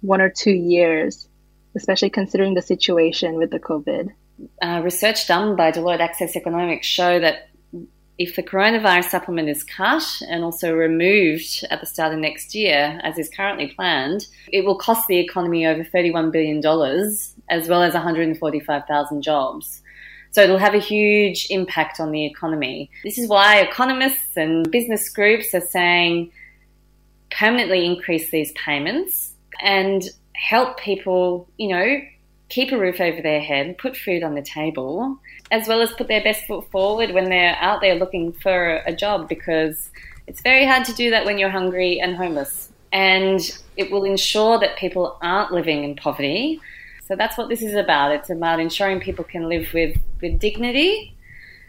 one 0.00 0.20
or 0.20 0.30
two 0.30 0.52
years, 0.52 1.28
especially 1.74 2.10
considering 2.10 2.54
the 2.54 2.62
situation 2.62 3.36
with 3.36 3.50
the 3.50 3.58
COVID. 3.58 4.10
Uh, 4.62 4.80
research 4.84 5.26
done 5.26 5.56
by 5.56 5.72
Deloitte 5.72 6.00
Access 6.00 6.36
Economics 6.36 6.86
show 6.86 7.18
that 7.18 7.48
if 8.18 8.34
the 8.34 8.42
coronavirus 8.42 9.10
supplement 9.10 9.48
is 9.48 9.62
cut 9.62 10.02
and 10.28 10.42
also 10.42 10.74
removed 10.74 11.64
at 11.70 11.80
the 11.80 11.86
start 11.86 12.12
of 12.12 12.18
next 12.18 12.52
year, 12.52 13.00
as 13.04 13.16
is 13.16 13.28
currently 13.28 13.68
planned, 13.68 14.26
it 14.52 14.64
will 14.64 14.76
cost 14.76 15.06
the 15.06 15.18
economy 15.18 15.64
over 15.64 15.84
$31 15.84 16.32
billion, 16.32 16.58
as 17.48 17.68
well 17.68 17.82
as 17.82 17.94
145,000 17.94 19.22
jobs. 19.22 19.82
So 20.32 20.42
it'll 20.42 20.58
have 20.58 20.74
a 20.74 20.80
huge 20.80 21.46
impact 21.48 22.00
on 22.00 22.10
the 22.10 22.26
economy. 22.26 22.90
This 23.04 23.18
is 23.18 23.28
why 23.28 23.60
economists 23.60 24.36
and 24.36 24.68
business 24.70 25.08
groups 25.08 25.54
are 25.54 25.60
saying 25.60 26.32
permanently 27.30 27.86
increase 27.86 28.30
these 28.30 28.52
payments 28.52 29.32
and 29.60 30.02
help 30.34 30.78
people, 30.78 31.48
you 31.56 31.68
know, 31.68 32.00
keep 32.48 32.72
a 32.72 32.78
roof 32.78 33.00
over 33.00 33.20
their 33.20 33.40
head, 33.40 33.76
put 33.78 33.96
food 33.96 34.22
on 34.22 34.34
the 34.34 34.42
table, 34.42 35.18
as 35.50 35.68
well 35.68 35.80
as 35.82 35.92
put 35.92 36.08
their 36.08 36.22
best 36.22 36.46
foot 36.46 36.70
forward 36.70 37.12
when 37.12 37.28
they're 37.28 37.56
out 37.60 37.80
there 37.80 37.94
looking 37.94 38.32
for 38.32 38.82
a 38.86 38.94
job 38.94 39.28
because 39.28 39.90
it's 40.26 40.40
very 40.40 40.66
hard 40.66 40.84
to 40.86 40.92
do 40.94 41.10
that 41.10 41.24
when 41.24 41.38
you're 41.38 41.50
hungry 41.50 42.00
and 42.00 42.16
homeless. 42.16 42.70
And 42.92 43.40
it 43.76 43.90
will 43.90 44.04
ensure 44.04 44.58
that 44.58 44.78
people 44.78 45.18
aren't 45.20 45.52
living 45.52 45.84
in 45.84 45.96
poverty. 45.96 46.60
So 47.06 47.16
that's 47.16 47.36
what 47.36 47.48
this 47.48 47.62
is 47.62 47.74
about. 47.74 48.12
It's 48.12 48.30
about 48.30 48.60
ensuring 48.60 49.00
people 49.00 49.24
can 49.24 49.48
live 49.48 49.72
with, 49.74 49.98
with 50.22 50.38
dignity 50.38 51.14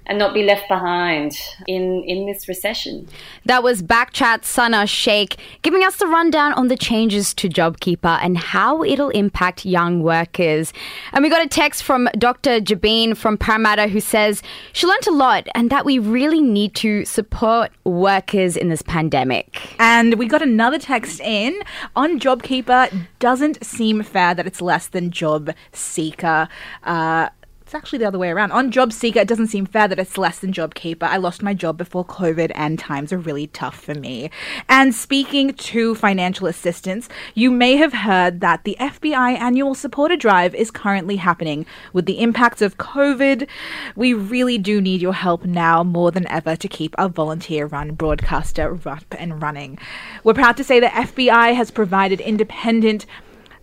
and 0.09 0.17
not 0.17 0.33
be 0.33 0.43
left 0.43 0.67
behind 0.67 1.39
in, 1.67 2.03
in 2.05 2.25
this 2.25 2.47
recession. 2.47 3.07
That 3.45 3.61
was 3.61 3.83
Backchat 3.83 4.43
Sana 4.43 4.87
Shaikh 4.87 5.37
giving 5.61 5.83
us 5.83 5.97
the 5.97 6.07
rundown 6.07 6.51
on 6.53 6.67
the 6.67 6.75
changes 6.75 7.33
to 7.35 7.47
JobKeeper 7.47 8.19
and 8.21 8.37
how 8.37 8.83
it'll 8.83 9.11
impact 9.11 9.65
young 9.65 10.01
workers. 10.01 10.73
And 11.13 11.23
we 11.23 11.29
got 11.29 11.45
a 11.45 11.47
text 11.47 11.83
from 11.83 12.09
Dr. 12.17 12.59
Jabeen 12.59 13.15
from 13.15 13.37
Parramatta 13.37 13.87
who 13.87 13.99
says 13.99 14.41
she 14.73 14.87
learnt 14.87 15.05
a 15.05 15.11
lot 15.11 15.47
and 15.53 15.69
that 15.69 15.85
we 15.85 15.99
really 15.99 16.41
need 16.41 16.73
to 16.75 17.05
support 17.05 17.71
workers 17.83 18.57
in 18.57 18.69
this 18.69 18.81
pandemic. 18.81 19.75
And 19.77 20.15
we 20.15 20.25
got 20.25 20.41
another 20.41 20.79
text 20.79 21.21
in 21.21 21.55
on 21.95 22.19
JobKeeper. 22.19 23.07
Doesn't 23.19 23.63
seem 23.63 24.01
fair 24.01 24.33
that 24.33 24.47
it's 24.47 24.59
less 24.61 24.87
than 24.87 25.11
Job 25.11 25.53
Seeker. 25.71 26.49
Uh, 26.83 27.29
it's 27.69 27.75
actually 27.75 27.99
the 27.99 28.07
other 28.07 28.17
way 28.17 28.31
around. 28.31 28.51
On 28.51 28.71
Job 28.71 28.91
Seeker, 28.91 29.19
it 29.19 29.27
doesn't 29.27 29.49
seem 29.49 29.67
fair 29.67 29.87
that 29.87 29.99
it's 29.99 30.17
less 30.17 30.39
than 30.39 30.51
Job 30.51 30.73
Keeper. 30.73 31.05
I 31.05 31.17
lost 31.17 31.43
my 31.43 31.53
job 31.53 31.77
before 31.77 32.03
COVID, 32.03 32.51
and 32.55 32.79
times 32.79 33.13
are 33.13 33.19
really 33.19 33.45
tough 33.45 33.79
for 33.79 33.93
me. 33.93 34.31
And 34.67 34.91
speaking 34.95 35.53
to 35.53 35.93
financial 35.93 36.47
assistance, 36.47 37.07
you 37.35 37.51
may 37.51 37.75
have 37.75 37.93
heard 37.93 38.41
that 38.41 38.63
the 38.63 38.75
FBI 38.79 39.37
annual 39.37 39.75
supporter 39.75 40.15
drive 40.15 40.55
is 40.55 40.71
currently 40.71 41.17
happening. 41.17 41.67
With 41.93 42.07
the 42.07 42.21
impacts 42.21 42.63
of 42.63 42.79
COVID, 42.79 43.47
we 43.95 44.15
really 44.15 44.57
do 44.57 44.81
need 44.81 44.99
your 44.99 45.13
help 45.13 45.45
now 45.45 45.83
more 45.83 46.09
than 46.09 46.27
ever 46.27 46.55
to 46.55 46.67
keep 46.67 46.95
our 46.97 47.07
volunteer 47.07 47.67
run 47.67 47.91
broadcaster 47.91 48.79
up 48.87 49.05
and 49.11 49.43
running. 49.43 49.77
We're 50.23 50.33
proud 50.33 50.57
to 50.57 50.63
say 50.63 50.79
that 50.79 50.93
FBI 50.93 51.53
has 51.53 51.69
provided 51.69 52.19
independent 52.19 53.05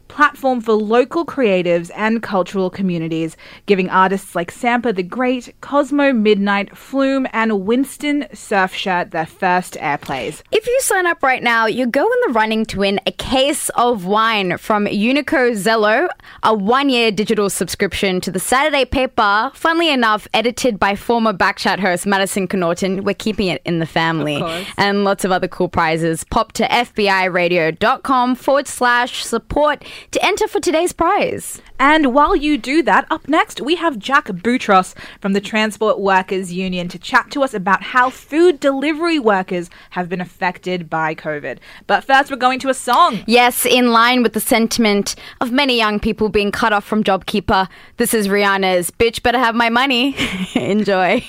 platform 0.09 0.61
for 0.61 0.73
local 0.73 1.25
creatives 1.25 1.91
and 1.95 2.23
cultural 2.23 2.71
communities, 2.71 3.37
giving 3.67 3.91
artists 3.91 4.35
like 4.35 4.53
Sampa 4.53 4.95
the 4.95 5.03
Great, 5.03 5.55
Cosmo 5.61 6.13
Midnight, 6.13 6.77
Flume, 6.77 7.27
and 7.33 7.67
Winston 7.67 8.27
Surfshirt 8.33 9.11
their 9.11 9.27
first 9.27 9.75
airplays. 9.75 10.43
If 10.53 10.67
you 10.67 10.79
sign 10.81 11.07
up 11.07 11.23
right 11.23 11.43
now, 11.43 11.67
you 11.67 11.87
go 11.87 12.05
in 12.05 12.19
the 12.27 12.33
running 12.33 12.65
to 12.67 12.81
win 12.81 13.01
a 13.07 13.13
case 13.13 13.69
of 13.71 14.07
wine 14.07 14.59
from 14.59 14.87
Unico 14.87 15.53
Zelo, 15.53 16.09
a 16.43 16.55
one 16.55 16.89
year 16.89 17.11
digital 17.11 17.51
subscription 17.51 18.21
to 18.21 18.31
the 18.31 18.41
Saturday 18.41 18.85
paper, 18.85 19.51
funnily 19.55 19.91
enough, 19.91 20.29
edited 20.35 20.79
by 20.79 20.95
former 20.95 21.33
Backchat 21.33 21.79
host 21.79 22.07
Maddison 22.07 22.49
Connaughton. 22.49 23.03
We're 23.05 23.15
keeping 23.15 23.49
it 23.49 23.63
in 23.65 23.79
the 23.79 23.87
family. 23.87 24.43
And 24.77 25.05
lots 25.05 25.25
of 25.25 25.33
other 25.33 25.49
cool 25.49 25.69
prizes. 25.69 26.25
Pop 26.25 26.53
to 26.53 26.65
FBIRadio.com 26.65 28.35
forward 28.35 28.67
slash 28.67 29.25
support 29.25 29.85
to 30.11 30.25
enter 30.25 30.49
for 30.49 30.61
today's 30.61 30.93
prize. 30.93 31.61
And 31.79 32.15
while 32.15 32.35
you 32.35 32.59
do 32.59 32.83
that, 32.83 33.07
up 33.11 33.29
next 33.29 33.61
we 33.61 33.77
have 33.77 33.99
Jack 33.99 34.27
Boutros 34.27 34.95
from 35.21 35.33
the 35.33 35.41
Transport 35.41 35.99
Workers 36.01 36.53
Union 36.53 36.89
to 36.89 36.99
chat 36.99 37.31
to 37.33 37.43
us 37.43 37.55
about 37.55 37.83
how 37.83 38.11
food 38.11 38.61
delivery 38.61 39.19
workers 39.19 39.71
have 39.91 40.09
been 40.09 40.21
affected 40.21 40.89
by 40.89 41.15
COVID. 41.15 41.59
But 41.87 42.05
first, 42.05 42.31
we're 42.31 42.37
going 42.37 42.61
to 42.61 42.69
a 42.69 42.75
song. 42.75 43.21
Yes, 43.27 43.67
in 43.67 43.93
line 43.93 44.23
with 44.23 44.33
the 44.33 44.41
sentiment 44.41 45.15
of 45.41 45.53
many 45.53 45.77
young 45.77 46.01
people 46.01 46.29
being 46.29 46.53
cut 46.53 46.73
off 46.73 46.85
from 46.85 47.05
JobKeeper, 47.05 47.69
this 47.97 48.15
is 48.15 48.29
Rihanna's 48.29 48.91
Bitch 48.91 49.23
Better 49.23 49.39
Have 49.39 49.55
My 49.55 49.69
Money. 49.69 50.17
Enjoy. 50.55 51.25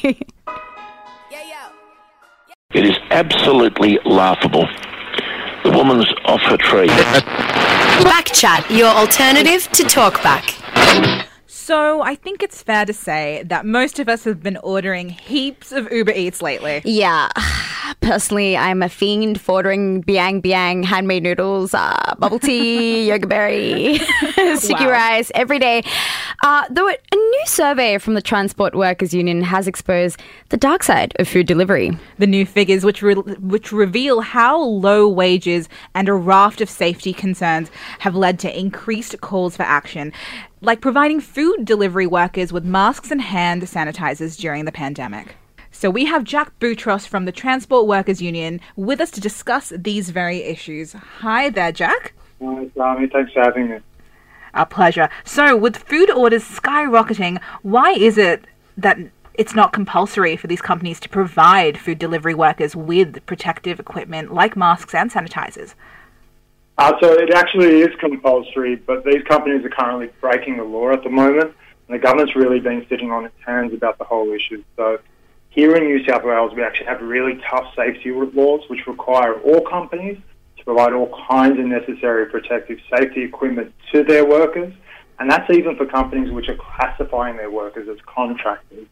It 2.74 2.86
is 2.86 2.98
absolutely 3.12 3.98
laughable. 4.04 4.68
The 5.64 5.72
woman's 5.72 6.06
off 6.26 6.42
her 6.42 6.58
tree. 6.58 6.90
Backchat, 8.04 8.76
your 8.76 8.90
alternative 8.90 9.68
to 9.72 9.84
talkback. 9.84 11.26
So, 11.48 12.02
I 12.02 12.16
think 12.16 12.44
it's 12.44 12.64
fair 12.64 12.86
to 12.86 12.94
say 12.94 13.44
that 13.48 13.66
most 13.66 14.00
of 14.00 14.08
us 14.08 14.24
have 14.24 14.42
been 14.42 14.58
ordering 14.58 15.10
heaps 15.10 15.72
of 15.72 15.92
Uber 15.92 16.14
Eats 16.14 16.42
lately. 16.42 16.82
Yeah. 16.86 17.30
Personally, 18.02 18.56
I'm 18.56 18.84
a 18.84 18.90
fiend 18.90 19.42
for 19.42 19.56
ordering 19.56 20.02
biang 20.04 20.42
biang 20.42 20.86
handmade 20.86 21.24
noodles, 21.24 21.74
uh, 21.74 22.16
bubble 22.20 22.40
tea, 22.40 23.08
Yogurberry, 23.10 23.98
sticky 24.58 24.86
Wow. 24.86 24.92
rice 24.92 25.32
every 25.36 25.60
day. 25.60 25.84
Uh, 26.44 26.64
though 26.70 26.88
a 26.88 26.96
new 27.16 27.44
survey 27.48 27.98
from 27.98 28.14
the 28.14 28.22
Transport 28.22 28.76
Workers 28.76 29.14
Union 29.14 29.42
has 29.42 29.68
exposed 29.68 30.22
the 30.50 30.58
dark 30.58 30.84
side 30.84 31.14
of 31.20 31.28
food 31.28 31.48
delivery. 31.48 31.98
The 32.18 32.28
new 32.28 32.46
figures, 32.46 32.86
which 32.86 33.02
re- 33.02 33.16
which 33.16 33.74
reveal 33.74 34.22
how 34.22 34.58
low 34.62 35.10
wages 35.10 35.68
and 35.94 36.08
a 36.08 36.14
raft 36.14 36.62
of 36.62 36.70
safety 36.70 37.12
concerns 37.12 37.70
have 38.00 38.16
led 38.16 38.40
to 38.40 38.58
increased 38.58 39.20
calls 39.20 39.58
for 39.58 39.64
action, 39.64 40.14
like 40.62 40.80
providing 40.80 41.20
food 41.20 41.66
delivery 41.66 42.08
workers 42.08 42.54
with 42.54 42.64
masks 42.64 43.12
and 43.12 43.22
hand 43.22 43.64
sanitizers 43.64 44.38
during 44.40 44.64
the 44.64 44.72
pandemic. 44.72 45.36
So 45.78 45.92
we 45.92 46.06
have 46.06 46.24
Jack 46.24 46.58
Boutros 46.58 47.08
from 47.08 47.26
the 47.26 47.32
Transport 47.32 47.86
Workers 47.86 48.20
Union 48.20 48.62
with 48.76 49.00
us 49.00 49.12
to 49.12 49.22
discuss 49.22 49.72
these 49.78 50.10
very 50.10 50.38
issues. 50.38 50.94
Hi 50.94 51.52
there, 51.52 51.72
Jack. 51.72 52.14
Hi, 52.42 52.68
Rami. 52.76 53.06
Thanks 53.06 53.32
for 53.32 53.44
having 53.44 53.70
me. 53.70 53.78
Our 54.56 54.66
pleasure. 54.66 55.08
So, 55.24 55.56
with 55.56 55.78
food 55.78 56.10
orders 56.10 56.44
skyrocketing, 56.44 57.40
why 57.62 57.92
is 57.92 58.18
it 58.18 58.46
that 58.76 58.98
it's 59.36 59.54
not 59.54 59.72
compulsory 59.72 60.36
for 60.36 60.48
these 60.48 60.62
companies 60.62 61.00
to 61.02 61.10
provide 61.10 61.78
food 61.78 62.00
delivery 62.00 62.34
workers 62.34 62.76
with 62.76 63.24
protective 63.28 63.80
equipment 63.80 64.34
like 64.34 64.58
masks 64.58 64.96
and 64.96 65.12
sanitizers? 65.12 65.76
Uh, 66.80 66.94
so 67.00 67.14
it 67.14 67.32
actually 67.36 67.82
is 67.82 67.96
compulsory, 68.00 68.78
but 68.78 69.06
these 69.06 69.22
companies 69.30 69.64
are 69.64 69.70
currently 69.70 70.10
breaking 70.22 70.58
the 70.58 70.64
law 70.64 70.90
at 70.90 71.04
the 71.04 71.10
moment, 71.12 71.54
and 71.88 71.96
the 71.96 72.00
government's 72.00 72.36
really 72.36 72.60
been 72.60 72.84
sitting 72.90 73.12
on 73.12 73.26
its 73.26 73.36
hands 73.46 73.76
about 73.76 74.00
the 74.00 74.06
whole 74.06 74.32
issue. 74.32 74.64
So 74.76 74.98
here 75.50 75.76
in 75.76 75.86
New 75.86 76.06
South 76.06 76.24
Wales, 76.24 76.54
we 76.54 76.64
actually 76.64 76.88
have 76.88 77.02
really 77.02 77.42
tough 77.50 77.74
safety 77.76 78.12
laws 78.12 78.62
which 78.70 78.86
require 78.86 79.34
all 79.42 79.62
companies 79.62 80.18
to 80.58 80.64
provide 80.64 80.94
all 80.94 81.12
kinds 81.30 81.60
of 81.60 81.66
necessary 81.66 82.28
protective 82.28 82.80
safety 82.96 83.24
equipment 83.24 83.74
to 83.92 84.04
their 84.04 84.26
workers, 84.26 84.74
and 85.20 85.32
that's 85.32 85.50
even 85.50 85.76
for 85.76 85.86
companies 85.86 86.32
which 86.32 86.48
are 86.50 86.58
classifying 86.58 87.38
their 87.38 87.50
workers 87.50 87.88
as 87.90 87.98
contractors. 88.06 88.86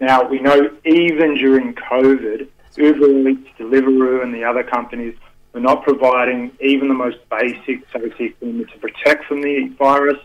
Now, 0.00 0.26
we 0.26 0.40
know 0.40 0.70
even 0.84 1.34
during 1.34 1.74
COVID, 1.74 2.48
Uber 2.76 3.28
Eats, 3.28 3.48
Deliveroo, 3.58 4.22
and 4.22 4.34
the 4.34 4.44
other 4.44 4.62
companies 4.62 5.14
were 5.52 5.60
not 5.60 5.82
providing 5.82 6.52
even 6.60 6.88
the 6.88 6.94
most 6.94 7.18
basic 7.28 7.84
safety 7.92 8.26
equipment 8.26 8.70
to 8.70 8.78
protect 8.78 9.26
from 9.26 9.42
the 9.42 9.68
virus. 9.78 10.18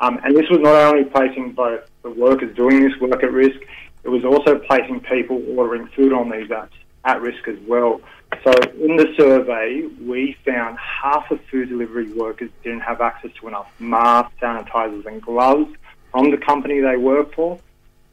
Um, 0.00 0.20
and 0.24 0.36
this 0.36 0.48
was 0.50 0.60
not 0.60 0.74
only 0.74 1.04
placing 1.04 1.52
both 1.52 1.88
the 2.02 2.10
workers 2.10 2.54
doing 2.54 2.82
this 2.82 2.98
work 3.00 3.22
at 3.22 3.32
risk, 3.32 3.58
it 4.04 4.08
was 4.08 4.24
also 4.24 4.58
placing 4.58 5.00
people 5.00 5.42
ordering 5.56 5.86
food 5.88 6.12
on 6.12 6.30
these 6.30 6.48
apps 6.48 6.70
at 7.04 7.20
risk 7.20 7.48
as 7.48 7.58
well. 7.66 8.00
So 8.42 8.52
in 8.80 8.96
the 8.96 9.14
survey, 9.16 9.86
we 10.00 10.36
found 10.44 10.78
half 10.78 11.30
of 11.30 11.40
food 11.50 11.68
delivery 11.68 12.12
workers 12.12 12.50
didn't 12.62 12.80
have 12.80 13.00
access 13.00 13.30
to 13.40 13.48
enough 13.48 13.68
masks, 13.78 14.34
sanitizers, 14.40 15.06
and 15.06 15.22
gloves 15.22 15.70
from 16.10 16.30
the 16.30 16.36
company 16.36 16.80
they 16.80 16.96
work 16.96 17.34
for. 17.34 17.58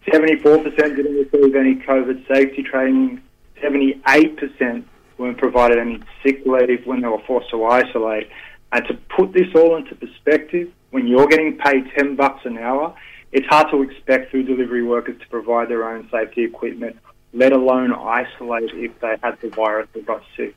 74% 0.07 0.75
didn't 0.75 1.31
receive 1.31 1.55
any 1.55 1.75
COVID 1.75 2.27
safety 2.27 2.63
training. 2.63 3.21
78% 3.61 4.83
weren't 5.17 5.37
provided 5.37 5.77
any 5.77 6.01
sick 6.23 6.41
leave 6.45 6.85
when 6.85 7.01
they 7.01 7.07
were 7.07 7.21
forced 7.27 7.49
to 7.51 7.63
isolate. 7.65 8.29
And 8.71 8.85
to 8.87 8.93
put 9.15 9.33
this 9.33 9.53
all 9.53 9.75
into 9.75 9.95
perspective, 9.95 10.71
when 10.91 11.07
you're 11.07 11.27
getting 11.27 11.57
paid 11.57 11.91
10 11.95 12.15
bucks 12.15 12.45
an 12.45 12.57
hour, 12.57 12.95
it's 13.31 13.47
hard 13.47 13.67
to 13.71 13.81
expect 13.81 14.31
food 14.31 14.47
delivery 14.47 14.83
workers 14.83 15.19
to 15.19 15.27
provide 15.27 15.69
their 15.69 15.87
own 15.87 16.07
safety 16.11 16.43
equipment, 16.43 16.97
let 17.33 17.53
alone 17.53 17.93
isolate 17.93 18.71
if 18.73 18.99
they 18.99 19.15
had 19.23 19.39
the 19.41 19.49
virus 19.49 19.87
or 19.95 20.01
got 20.01 20.23
sick. 20.35 20.55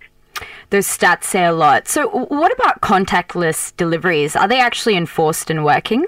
Those 0.71 0.87
stats 0.87 1.25
say 1.25 1.45
a 1.45 1.53
lot. 1.53 1.87
So, 1.87 2.09
what 2.09 2.53
about 2.53 2.81
contactless 2.81 3.77
deliveries? 3.77 4.35
Are 4.35 4.49
they 4.49 4.59
actually 4.61 4.97
enforced 4.97 5.51
and 5.51 5.65
working? 5.65 6.07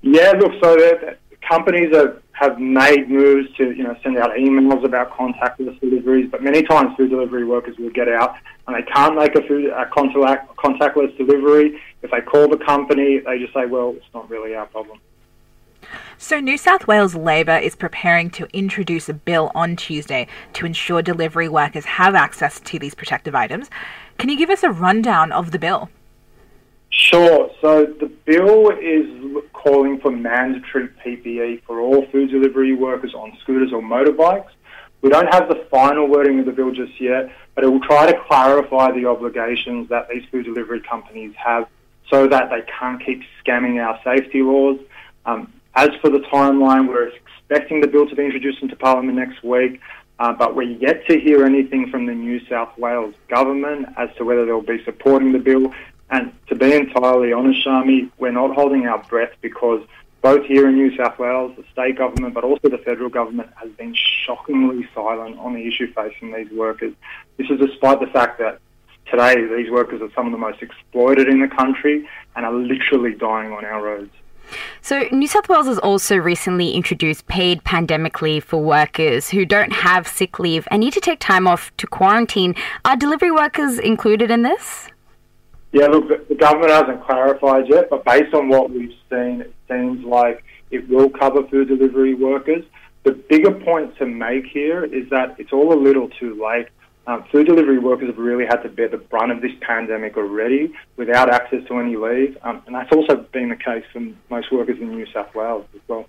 Yeah, 0.00 0.32
look, 0.38 0.52
so 0.62 1.16
companies 1.46 1.94
are, 1.94 2.22
have 2.32 2.58
made 2.58 3.10
moves 3.10 3.52
to, 3.56 3.72
you 3.72 3.82
know, 3.82 3.96
send 4.02 4.16
out 4.16 4.30
emails 4.30 4.84
about 4.84 5.10
contactless 5.10 5.78
deliveries, 5.80 6.30
but 6.30 6.42
many 6.42 6.62
times 6.62 6.96
food 6.96 7.10
delivery 7.10 7.44
workers 7.44 7.76
will 7.78 7.90
get 7.90 8.08
out 8.08 8.36
and 8.66 8.76
they 8.76 8.90
can't 8.90 9.16
make 9.16 9.34
a 9.34 9.42
food 9.46 9.66
a 9.66 9.86
contact, 9.86 10.56
contactless 10.56 11.16
delivery. 11.18 11.80
If 12.02 12.10
they 12.10 12.20
call 12.20 12.48
the 12.48 12.58
company, 12.58 13.18
they 13.18 13.38
just 13.38 13.52
say, 13.52 13.66
"Well, 13.66 13.94
it's 13.96 14.06
not 14.14 14.30
really 14.30 14.54
our 14.54 14.66
problem." 14.66 15.00
So, 16.16 16.40
New 16.40 16.58
South 16.58 16.86
Wales 16.86 17.14
Labor 17.14 17.56
is 17.56 17.76
preparing 17.76 18.30
to 18.30 18.48
introduce 18.52 19.08
a 19.08 19.14
bill 19.14 19.52
on 19.54 19.76
Tuesday 19.76 20.26
to 20.54 20.66
ensure 20.66 21.00
delivery 21.02 21.48
workers 21.48 21.84
have 21.84 22.14
access 22.14 22.60
to 22.60 22.78
these 22.78 22.94
protective 22.94 23.34
items. 23.34 23.70
Can 24.18 24.28
you 24.28 24.36
give 24.36 24.50
us 24.50 24.62
a 24.62 24.70
rundown 24.70 25.30
of 25.30 25.52
the 25.52 25.58
bill? 25.58 25.90
Sure. 26.90 27.50
So 27.60 27.86
the 27.86 28.10
bill 28.24 28.70
is 28.70 29.42
calling 29.52 30.00
for 30.00 30.10
mandatory 30.10 30.88
PPE 30.88 31.62
for 31.62 31.80
all 31.80 32.04
food 32.06 32.30
delivery 32.30 32.74
workers 32.74 33.14
on 33.14 33.36
scooters 33.40 33.72
or 33.72 33.80
motorbikes. 33.80 34.50
We 35.00 35.10
don't 35.10 35.32
have 35.32 35.48
the 35.48 35.66
final 35.70 36.08
wording 36.08 36.40
of 36.40 36.46
the 36.46 36.52
bill 36.52 36.72
just 36.72 37.00
yet, 37.00 37.30
but 37.54 37.62
it 37.62 37.68
will 37.68 37.80
try 37.80 38.10
to 38.10 38.18
clarify 38.26 38.90
the 38.90 39.06
obligations 39.06 39.88
that 39.90 40.08
these 40.08 40.24
food 40.30 40.44
delivery 40.44 40.80
companies 40.80 41.34
have 41.36 41.68
so 42.10 42.26
that 42.26 42.50
they 42.50 42.62
can't 42.62 43.04
keep 43.04 43.22
scamming 43.44 43.84
our 43.84 44.00
safety 44.02 44.42
laws. 44.42 44.78
Um, 45.26 45.52
as 45.78 45.90
for 46.00 46.10
the 46.10 46.18
timeline, 46.18 46.88
we're 46.88 47.06
expecting 47.08 47.80
the 47.80 47.86
bill 47.86 48.08
to 48.08 48.16
be 48.16 48.24
introduced 48.24 48.60
into 48.62 48.74
Parliament 48.74 49.16
next 49.16 49.44
week, 49.44 49.80
uh, 50.18 50.32
but 50.32 50.56
we're 50.56 50.62
yet 50.62 51.06
to 51.06 51.20
hear 51.20 51.44
anything 51.44 51.88
from 51.88 52.04
the 52.04 52.12
New 52.12 52.44
South 52.46 52.76
Wales 52.76 53.14
government 53.28 53.86
as 53.96 54.08
to 54.16 54.24
whether 54.24 54.44
they'll 54.44 54.60
be 54.60 54.82
supporting 54.84 55.30
the 55.30 55.38
bill. 55.38 55.72
And 56.10 56.32
to 56.48 56.56
be 56.56 56.72
entirely 56.72 57.32
honest, 57.32 57.64
Shami, 57.64 58.10
we're 58.18 58.32
not 58.32 58.56
holding 58.56 58.88
our 58.88 59.00
breath 59.04 59.30
because 59.40 59.86
both 60.20 60.44
here 60.46 60.68
in 60.68 60.74
New 60.74 60.96
South 60.96 61.16
Wales, 61.16 61.54
the 61.56 61.64
state 61.70 61.96
government, 61.96 62.34
but 62.34 62.42
also 62.42 62.68
the 62.68 62.78
federal 62.78 63.08
government 63.08 63.50
has 63.54 63.70
been 63.74 63.94
shockingly 63.94 64.88
silent 64.92 65.38
on 65.38 65.54
the 65.54 65.64
issue 65.64 65.92
facing 65.92 66.32
these 66.32 66.50
workers. 66.50 66.92
This 67.36 67.48
is 67.50 67.60
despite 67.60 68.00
the 68.00 68.08
fact 68.08 68.40
that 68.40 68.58
today 69.08 69.46
these 69.46 69.70
workers 69.70 70.02
are 70.02 70.10
some 70.16 70.26
of 70.26 70.32
the 70.32 70.38
most 70.38 70.60
exploited 70.60 71.28
in 71.28 71.40
the 71.40 71.46
country 71.46 72.08
and 72.34 72.44
are 72.44 72.52
literally 72.52 73.14
dying 73.14 73.52
on 73.52 73.64
our 73.64 73.80
roads. 73.80 74.10
So, 74.80 75.04
New 75.12 75.26
South 75.26 75.48
Wales 75.48 75.66
has 75.66 75.78
also 75.78 76.16
recently 76.16 76.72
introduced 76.72 77.26
paid 77.26 77.64
pandemic 77.64 78.22
leave 78.22 78.44
for 78.44 78.62
workers 78.62 79.30
who 79.30 79.44
don't 79.44 79.72
have 79.72 80.06
sick 80.06 80.38
leave 80.38 80.66
and 80.70 80.80
need 80.80 80.92
to 80.94 81.00
take 81.00 81.20
time 81.20 81.46
off 81.46 81.76
to 81.76 81.86
quarantine. 81.86 82.54
Are 82.84 82.96
delivery 82.96 83.30
workers 83.30 83.78
included 83.78 84.30
in 84.30 84.42
this? 84.42 84.88
Yeah, 85.72 85.86
look, 85.86 86.28
the, 86.28 86.34
government 86.34 86.72
hasn't 86.72 87.04
clarified 87.04 87.68
yet, 87.68 87.90
but 87.90 88.04
based 88.04 88.34
on 88.34 88.48
what 88.48 88.70
we've 88.70 88.94
seen, 89.10 89.42
it 89.42 89.54
seems 89.68 90.04
like 90.04 90.42
it 90.70 90.88
will 90.88 91.10
cover 91.10 91.46
food 91.48 91.68
delivery 91.68 92.14
workers. 92.14 92.64
The 93.04 93.12
bigger 93.12 93.52
point 93.52 93.96
to 93.98 94.06
make 94.06 94.46
here 94.46 94.84
is 94.84 95.08
that 95.10 95.36
it's 95.38 95.52
all 95.52 95.72
a 95.72 95.80
little 95.80 96.08
too 96.08 96.42
late. 96.42 96.68
Um, 97.08 97.24
food 97.32 97.46
delivery 97.46 97.78
workers 97.78 98.08
have 98.08 98.18
really 98.18 98.44
had 98.44 98.62
to 98.64 98.68
bear 98.68 98.86
the 98.86 98.98
brunt 98.98 99.32
of 99.32 99.40
this 99.40 99.52
pandemic 99.62 100.18
already 100.18 100.74
without 100.98 101.30
access 101.30 101.66
to 101.68 101.78
any 101.78 101.96
leave, 101.96 102.36
um, 102.42 102.62
and 102.66 102.74
that's 102.74 102.92
also 102.92 103.16
been 103.32 103.48
the 103.48 103.56
case 103.56 103.82
for 103.90 104.00
most 104.28 104.52
workers 104.52 104.76
in 104.78 104.90
New 104.90 105.06
South 105.06 105.34
Wales 105.34 105.64
as 105.74 105.80
well. 105.88 106.04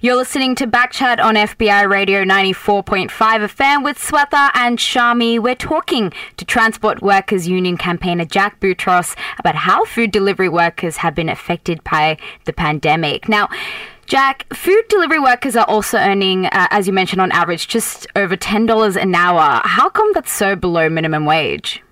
You're 0.00 0.14
listening 0.14 0.54
to 0.54 0.66
Backchat 0.68 1.18
on 1.18 1.34
FBI 1.34 1.90
Radio 1.90 2.22
94.5 2.22 3.08
FM 3.08 3.82
with 3.82 3.98
Swetha 3.98 4.52
and 4.54 4.78
Shami. 4.78 5.40
We're 5.40 5.56
talking 5.56 6.12
to 6.36 6.44
Transport 6.44 7.02
Workers 7.02 7.48
Union 7.48 7.76
campaigner 7.76 8.24
Jack 8.24 8.60
Boutros 8.60 9.16
about 9.40 9.56
how 9.56 9.84
food 9.86 10.12
delivery 10.12 10.48
workers 10.48 10.98
have 10.98 11.16
been 11.16 11.28
affected 11.28 11.82
by 11.82 12.16
the 12.44 12.52
pandemic. 12.52 13.28
Now, 13.28 13.48
Jack, 14.08 14.46
food 14.54 14.84
delivery 14.88 15.18
workers 15.18 15.54
are 15.54 15.66
also 15.68 15.98
earning, 15.98 16.46
uh, 16.46 16.66
as 16.70 16.86
you 16.86 16.94
mentioned, 16.94 17.20
on 17.20 17.30
average, 17.30 17.68
just 17.68 18.06
over 18.16 18.38
$10 18.38 18.96
an 18.96 19.14
hour. 19.14 19.60
How 19.64 19.90
come 19.90 20.14
that's 20.14 20.32
so 20.32 20.56
below 20.56 20.88
minimum 20.88 21.26
wage? 21.26 21.82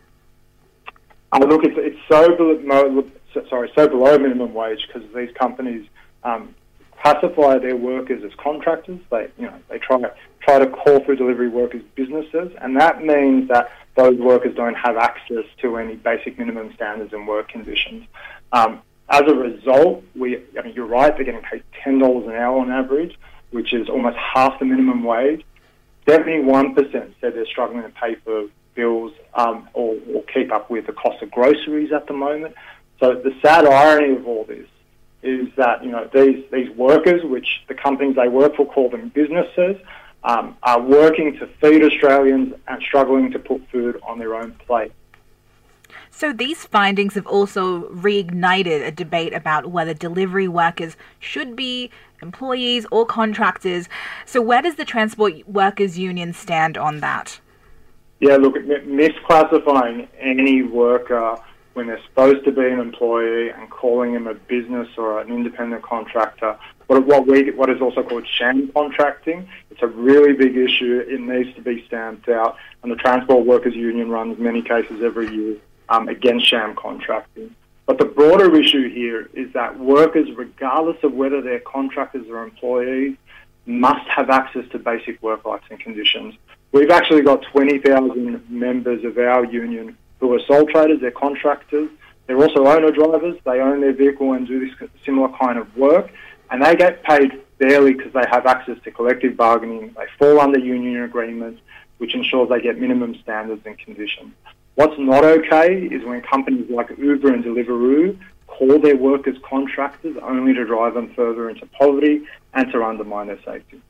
Uh, 1.30 1.40
look, 1.40 1.62
it's, 1.62 1.74
it's 1.76 1.98
so, 2.10 2.34
below, 2.34 3.04
sorry, 3.50 3.70
so 3.76 3.86
below 3.86 4.18
minimum 4.18 4.54
wage 4.54 4.88
because 4.88 5.06
these 5.14 5.28
companies 5.38 5.86
um, 6.24 6.54
classify 7.02 7.58
their 7.58 7.76
workers 7.76 8.24
as 8.24 8.32
contractors. 8.42 8.98
They, 9.10 9.28
you 9.36 9.44
know, 9.44 9.58
they 9.68 9.78
try 9.78 10.00
try 10.40 10.58
to 10.58 10.68
call 10.68 11.04
food 11.04 11.18
delivery 11.18 11.48
workers 11.48 11.82
businesses, 11.96 12.50
and 12.62 12.80
that 12.80 13.04
means 13.04 13.48
that 13.48 13.70
those 13.94 14.18
workers 14.18 14.54
don't 14.56 14.76
have 14.76 14.96
access 14.96 15.44
to 15.60 15.76
any 15.76 15.96
basic 15.96 16.38
minimum 16.38 16.72
standards 16.74 17.12
and 17.12 17.28
work 17.28 17.48
conditions. 17.50 18.06
Um, 18.52 18.80
as 19.08 19.22
a 19.22 19.34
result, 19.34 20.02
we, 20.14 20.42
I 20.58 20.62
mean, 20.62 20.74
you're 20.74 20.86
right, 20.86 21.14
they're 21.14 21.24
getting 21.24 21.42
paid 21.42 21.62
ten 21.82 21.98
dollars 21.98 22.26
an 22.26 22.34
hour 22.34 22.58
on 22.58 22.70
average, 22.70 23.16
which 23.50 23.72
is 23.72 23.88
almost 23.88 24.16
half 24.16 24.58
the 24.58 24.64
minimum 24.64 25.04
wage. 25.04 25.44
Seventy-one 26.08 26.74
percent 26.74 27.14
said 27.20 27.34
they're 27.34 27.46
struggling 27.46 27.82
to 27.82 27.88
pay 27.90 28.16
for 28.16 28.46
bills 28.74 29.12
um, 29.34 29.68
or, 29.72 29.96
or 30.12 30.22
keep 30.24 30.52
up 30.52 30.70
with 30.70 30.86
the 30.86 30.92
cost 30.92 31.22
of 31.22 31.30
groceries 31.30 31.92
at 31.92 32.06
the 32.06 32.12
moment. 32.12 32.54
So 33.00 33.14
the 33.14 33.34
sad 33.42 33.66
irony 33.66 34.16
of 34.16 34.26
all 34.26 34.44
this 34.44 34.68
is 35.22 35.48
that 35.56 35.84
you 35.84 35.90
know 35.90 36.08
these 36.12 36.44
these 36.52 36.70
workers, 36.76 37.22
which 37.24 37.64
the 37.68 37.74
companies 37.74 38.16
they 38.16 38.28
work 38.28 38.56
for 38.56 38.66
call 38.66 38.90
them 38.90 39.08
businesses, 39.08 39.76
um, 40.24 40.56
are 40.62 40.80
working 40.80 41.36
to 41.38 41.46
feed 41.60 41.82
Australians 41.82 42.54
and 42.68 42.82
struggling 42.82 43.30
to 43.32 43.38
put 43.38 43.68
food 43.70 44.00
on 44.06 44.18
their 44.18 44.34
own 44.34 44.52
plate. 44.66 44.92
So 46.16 46.32
these 46.32 46.64
findings 46.64 47.12
have 47.12 47.26
also 47.26 47.90
reignited 47.90 48.82
a 48.82 48.90
debate 48.90 49.34
about 49.34 49.66
whether 49.66 49.92
delivery 49.92 50.48
workers 50.48 50.96
should 51.18 51.54
be 51.54 51.90
employees 52.22 52.86
or 52.90 53.04
contractors. 53.04 53.86
So 54.24 54.40
where 54.40 54.62
does 54.62 54.76
the 54.76 54.86
Transport 54.86 55.46
Workers 55.46 55.98
Union 55.98 56.32
stand 56.32 56.78
on 56.78 57.00
that? 57.00 57.38
Yeah, 58.20 58.36
look, 58.36 58.54
misclassifying 58.54 60.08
any 60.18 60.62
worker 60.62 61.38
when 61.74 61.88
they're 61.88 62.02
supposed 62.04 62.46
to 62.46 62.50
be 62.50 62.66
an 62.66 62.80
employee 62.80 63.50
and 63.50 63.68
calling 63.68 64.14
them 64.14 64.26
a 64.26 64.32
business 64.32 64.88
or 64.96 65.20
an 65.20 65.28
independent 65.28 65.82
contractor. 65.82 66.58
What, 66.86 67.04
what, 67.04 67.26
we, 67.26 67.50
what 67.50 67.68
is 67.68 67.82
also 67.82 68.02
called 68.02 68.26
sham 68.26 68.72
contracting. 68.72 69.46
It's 69.70 69.82
a 69.82 69.86
really 69.86 70.32
big 70.32 70.56
issue. 70.56 71.04
It 71.06 71.20
needs 71.20 71.54
to 71.56 71.60
be 71.60 71.84
stamped 71.86 72.30
out. 72.30 72.56
And 72.82 72.90
the 72.90 72.96
Transport 72.96 73.44
Workers 73.44 73.74
Union 73.74 74.08
runs 74.08 74.38
many 74.38 74.62
cases 74.62 75.02
every 75.02 75.30
year 75.30 75.56
um, 75.88 76.08
against 76.08 76.46
sham 76.46 76.74
contracting. 76.76 77.54
But 77.86 77.98
the 77.98 78.04
broader 78.04 78.54
issue 78.58 78.88
here 78.92 79.30
is 79.32 79.52
that 79.52 79.78
workers, 79.78 80.28
regardless 80.36 81.02
of 81.04 81.12
whether 81.12 81.40
they're 81.40 81.60
contractors 81.60 82.26
or 82.28 82.42
employees, 82.42 83.16
must 83.64 84.06
have 84.08 84.30
access 84.30 84.64
to 84.70 84.78
basic 84.78 85.22
work 85.22 85.44
rights 85.44 85.64
and 85.70 85.78
conditions. 85.78 86.34
We've 86.72 86.90
actually 86.90 87.22
got 87.22 87.42
20,000 87.52 88.50
members 88.50 89.04
of 89.04 89.18
our 89.18 89.44
union 89.44 89.96
who 90.18 90.34
are 90.34 90.40
sole 90.40 90.66
traders, 90.66 91.00
they're 91.00 91.10
contractors, 91.10 91.90
they're 92.26 92.38
also 92.38 92.66
owner 92.66 92.90
drivers, 92.90 93.36
they 93.44 93.60
own 93.60 93.80
their 93.80 93.92
vehicle 93.92 94.32
and 94.32 94.46
do 94.46 94.66
this 94.66 94.88
similar 95.04 95.28
kind 95.38 95.58
of 95.58 95.76
work, 95.76 96.10
and 96.50 96.64
they 96.64 96.74
get 96.74 97.02
paid 97.04 97.40
fairly 97.58 97.94
because 97.94 98.12
they 98.12 98.24
have 98.30 98.46
access 98.46 98.78
to 98.84 98.90
collective 98.90 99.36
bargaining, 99.36 99.94
they 99.96 100.06
fall 100.18 100.40
under 100.40 100.58
union 100.58 101.02
agreements, 101.02 101.60
which 101.98 102.14
ensures 102.14 102.48
they 102.48 102.60
get 102.60 102.78
minimum 102.78 103.14
standards 103.22 103.62
and 103.64 103.78
conditions. 103.78 104.32
What's 104.76 104.98
not 104.98 105.24
okay 105.24 105.84
is 105.86 106.04
when 106.04 106.20
companies 106.20 106.70
like 106.70 106.90
Uber 106.98 107.32
and 107.32 107.42
Deliveroo 107.42 108.18
call 108.46 108.78
their 108.78 108.96
workers 108.96 109.36
contractors 109.42 110.16
only 110.22 110.54
to 110.54 110.64
drive 110.64 110.94
them 110.94 111.12
further 111.14 111.50
into 111.50 111.66
poverty 111.66 112.22
and 112.54 112.70
to 112.72 112.84
undermine 112.84 113.26
their 113.28 113.42
safety. 113.42 113.80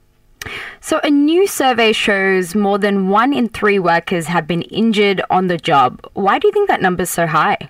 So, 0.80 1.00
a 1.02 1.10
new 1.10 1.48
survey 1.48 1.92
shows 1.92 2.54
more 2.54 2.78
than 2.78 3.08
one 3.08 3.32
in 3.32 3.48
three 3.48 3.80
workers 3.80 4.26
have 4.26 4.46
been 4.46 4.62
injured 4.62 5.20
on 5.28 5.48
the 5.48 5.56
job. 5.56 6.08
Why 6.14 6.38
do 6.38 6.46
you 6.46 6.52
think 6.52 6.68
that 6.68 6.80
number 6.80 7.02
is 7.02 7.10
so 7.10 7.26
high? 7.26 7.68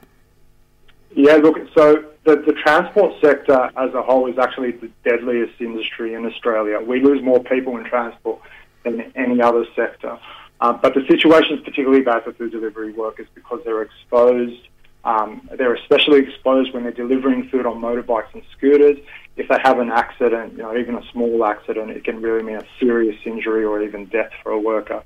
Yeah, 1.15 1.37
look, 1.37 1.57
so 1.75 2.05
the, 2.25 2.37
the 2.37 2.53
transport 2.53 3.15
sector 3.23 3.71
as 3.79 3.95
a 3.95 4.03
whole 4.03 4.27
is 4.27 4.37
actually 4.37 4.73
the 4.73 4.91
deadliest 5.05 5.59
industry 5.59 6.13
in 6.13 6.27
Australia. 6.27 6.81
We 6.81 7.01
lose 7.01 7.23
more 7.23 7.43
people 7.43 7.79
in 7.79 7.85
transport 7.85 8.41
than 8.85 9.11
any 9.17 9.41
other 9.41 9.65
sector. 9.75 10.19
Uh, 10.61 10.73
but 10.73 10.95
the 10.95 11.05
situation 11.09 11.59
is 11.59 11.65
particularly 11.65 12.03
bad 12.03 12.25
for 12.25 12.33
food 12.33 12.53
delivery 12.53 12.93
workers 12.93 13.27
because 13.35 13.61
they're 13.65 13.83
exposed. 13.83 14.69
Um, 15.05 15.49
they're 15.57 15.75
especially 15.75 16.21
exposed 16.21 16.73
when 16.75 16.83
they're 16.83 16.93
delivering 16.93 17.49
food 17.49 17.67
on 17.67 17.81
motorbikes 17.81 18.33
and 18.35 18.43
scooters 18.57 18.99
if 19.37 19.49
they 19.49 19.59
have 19.63 19.79
an 19.79 19.91
accident, 19.91 20.53
you 20.55 20.63
know, 20.63 20.77
even 20.77 20.95
a 20.95 21.03
small 21.13 21.45
accident, 21.45 21.91
it 21.91 22.05
can 22.05 22.23
really 22.23 22.43
mean 22.43 22.57
a 22.57 22.65
serious 22.81 23.17
injury 23.25 23.65
or 23.65 23.83
even 23.83 24.07
death 24.07 24.31
for 24.43 24.53
a 24.53 24.59
worker. 24.59 25.03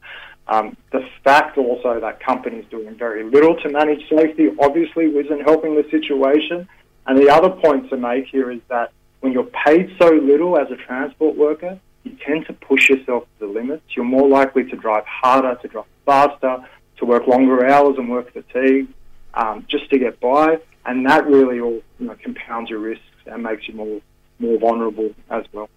Um, 0.47 0.77
the 0.93 1.07
fact 1.25 1.59
also 1.59 2.01
that 2.01 2.21
companies 2.21 2.65
doing 2.71 2.95
very 2.97 3.25
little 3.25 3.57
to 3.57 3.69
manage 3.69 4.09
safety 4.09 4.51
obviously 4.61 5.07
isn't 5.07 5.41
helping 5.41 5.75
the 5.75 5.89
situation. 5.91 6.69
And 7.07 7.19
the 7.19 7.29
other 7.29 7.51
point 7.51 7.91
to 7.91 7.97
make 7.97 8.27
here 8.27 8.51
is 8.51 8.61
that 8.69 8.93
when 9.21 9.33
you're 9.33 9.51
paid 9.67 9.95
so 9.99 10.11
little 10.11 10.57
as 10.57 10.71
a 10.71 10.77
transport 10.77 11.37
worker, 11.37 11.79
you 12.05 12.17
tend 12.25 12.47
to 12.47 12.53
push 12.53 12.89
yourself 12.89 13.25
to 13.39 13.47
the 13.47 13.53
limits. 13.53 13.83
You're 13.95 14.05
more 14.05 14.29
likely 14.29 14.65
to 14.65 14.77
drive 14.77 15.05
harder, 15.07 15.57
to 15.61 15.69
drive 15.69 15.85
faster, 16.07 16.67
to 16.99 17.05
work 17.05 17.27
longer 17.27 17.67
hours 17.67 17.97
and 17.99 18.11
work 18.11 18.33
fatigue 18.33 18.89
um, 19.35 19.67
just 19.69 19.91
to 19.91 19.99
get 19.99 20.21
by. 20.21 20.59
And 20.87 21.07
that 21.07 21.27
really 21.27 21.61
all 21.61 21.83
you 21.99 22.07
know, 22.07 22.17
compounds 22.23 22.71
your 22.71 22.79
risks 22.79 23.05
and 23.27 23.43
makes 23.43 23.69
you 23.69 23.75
more 23.75 24.01
more 24.39 24.59
vulnerable 24.59 25.15
as 25.29 25.45
well. 25.53 25.69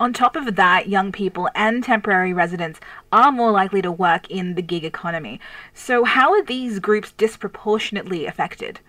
On 0.00 0.12
top 0.12 0.34
of 0.34 0.56
that, 0.56 0.88
young 0.88 1.12
people 1.12 1.48
and 1.54 1.84
temporary 1.84 2.32
residents 2.32 2.80
are 3.12 3.30
more 3.30 3.52
likely 3.52 3.80
to 3.82 3.92
work 3.92 4.28
in 4.28 4.56
the 4.56 4.62
gig 4.62 4.84
economy. 4.84 5.38
So, 5.72 6.02
how 6.02 6.32
are 6.32 6.42
these 6.42 6.80
groups 6.80 7.12
disproportionately 7.12 8.26
affected? 8.26 8.80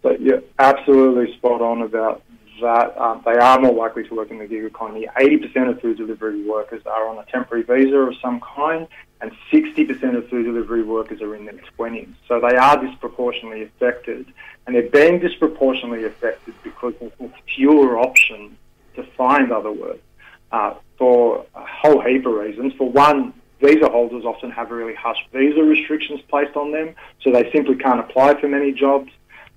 But 0.00 0.20
you're 0.22 0.42
absolutely 0.58 1.36
spot 1.36 1.60
on 1.60 1.82
about 1.82 2.22
that 2.60 2.96
um, 2.98 3.22
they 3.24 3.36
are 3.36 3.60
more 3.60 3.74
likely 3.74 4.06
to 4.08 4.14
work 4.14 4.30
in 4.30 4.38
the 4.38 4.46
gig 4.46 4.64
economy. 4.64 5.06
80% 5.16 5.70
of 5.70 5.80
food 5.80 5.96
delivery 5.96 6.42
workers 6.44 6.82
are 6.86 7.08
on 7.08 7.18
a 7.18 7.24
temporary 7.30 7.62
visa 7.62 7.96
of 7.96 8.14
some 8.22 8.40
kind, 8.40 8.86
and 9.20 9.32
60% 9.52 10.16
of 10.16 10.28
food 10.28 10.44
delivery 10.44 10.82
workers 10.82 11.20
are 11.22 11.34
in 11.34 11.44
their 11.44 11.58
20s. 11.78 12.12
So 12.28 12.40
they 12.40 12.56
are 12.56 12.84
disproportionately 12.84 13.62
affected, 13.62 14.26
and 14.66 14.74
they're 14.74 14.90
being 14.90 15.18
disproportionately 15.20 16.04
affected 16.04 16.54
because 16.62 16.94
there's 17.00 17.32
fewer 17.54 17.98
options 17.98 18.56
to 18.94 19.02
find 19.02 19.52
other 19.52 19.72
work 19.72 20.00
uh, 20.52 20.74
for 20.98 21.44
a 21.54 21.64
whole 21.64 22.00
heap 22.00 22.26
of 22.26 22.34
reasons. 22.34 22.72
For 22.74 22.90
one, 22.90 23.34
visa 23.60 23.88
holders 23.88 24.24
often 24.24 24.50
have 24.50 24.70
really 24.70 24.94
harsh 24.94 25.18
visa 25.32 25.62
restrictions 25.62 26.20
placed 26.28 26.56
on 26.56 26.72
them, 26.72 26.94
so 27.22 27.30
they 27.32 27.50
simply 27.52 27.76
can't 27.76 28.00
apply 28.00 28.40
for 28.40 28.48
many 28.48 28.72
jobs. 28.72 29.10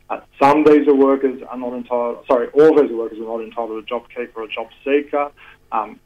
Uh, 0.10 0.22
some 0.42 0.64
visa 0.64 0.94
workers 0.94 1.42
are 1.50 1.58
not 1.58 1.74
entitled, 1.74 2.26
sorry, 2.28 2.48
all 2.50 2.74
visa 2.76 2.96
workers 2.96 3.20
are 3.20 3.24
not 3.24 3.42
entitled 3.42 3.88
to 3.88 3.96
a 3.96 4.00
JobKeeper 4.00 4.36
or 4.36 4.44
a 4.44 4.48
job 4.48 4.68
seeker. 4.84 5.32
Um, 5.72 6.00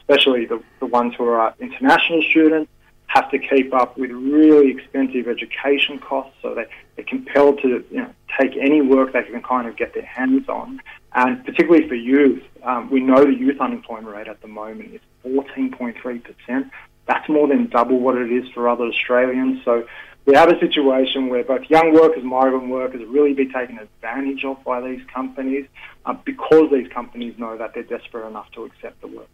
especially 0.00 0.44
the, 0.46 0.62
the 0.80 0.86
ones 0.86 1.14
who 1.16 1.26
are 1.28 1.54
international 1.58 2.22
students, 2.22 2.70
have 3.06 3.30
to 3.30 3.38
keep 3.38 3.72
up 3.72 3.96
with 3.96 4.10
really 4.10 4.70
expensive 4.70 5.28
education 5.28 5.98
costs, 5.98 6.34
so 6.42 6.54
they, 6.54 6.64
they're 6.96 7.04
compelled 7.04 7.60
to 7.62 7.84
you 7.90 7.98
know, 7.98 8.10
take 8.40 8.56
any 8.56 8.80
work 8.80 9.12
they 9.12 9.22
can 9.22 9.40
kind 9.42 9.68
of 9.68 9.76
get 9.76 9.94
their 9.94 10.04
hands 10.04 10.48
on. 10.48 10.80
And 11.12 11.44
particularly 11.44 11.88
for 11.88 11.94
youth, 11.94 12.42
um, 12.64 12.90
we 12.90 13.00
know 13.00 13.24
the 13.24 13.34
youth 13.34 13.60
unemployment 13.60 14.16
rate 14.16 14.26
at 14.26 14.40
the 14.40 14.48
moment 14.48 14.94
is 14.94 15.00
14.3%. 15.24 16.70
That's 17.06 17.28
more 17.28 17.46
than 17.46 17.68
double 17.68 18.00
what 18.00 18.16
it 18.16 18.32
is 18.32 18.48
for 18.50 18.68
other 18.68 18.84
Australians. 18.84 19.64
So 19.64 19.86
we 20.26 20.34
have 20.34 20.50
a 20.50 20.58
situation 20.58 21.28
where 21.28 21.44
both 21.44 21.68
young 21.68 21.92
workers, 21.92 22.24
migrant 22.24 22.68
workers, 22.68 23.02
are 23.02 23.06
really 23.06 23.34
be 23.34 23.46
taken 23.46 23.78
advantage 23.78 24.44
of 24.44 24.62
by 24.64 24.80
these 24.80 25.02
companies 25.12 25.66
uh, 26.06 26.14
because 26.24 26.70
these 26.72 26.88
companies 26.88 27.38
know 27.38 27.56
that 27.58 27.74
they're 27.74 27.82
desperate 27.82 28.26
enough 28.26 28.50
to 28.52 28.64
accept 28.64 29.00
the 29.00 29.08
work. 29.08 29.28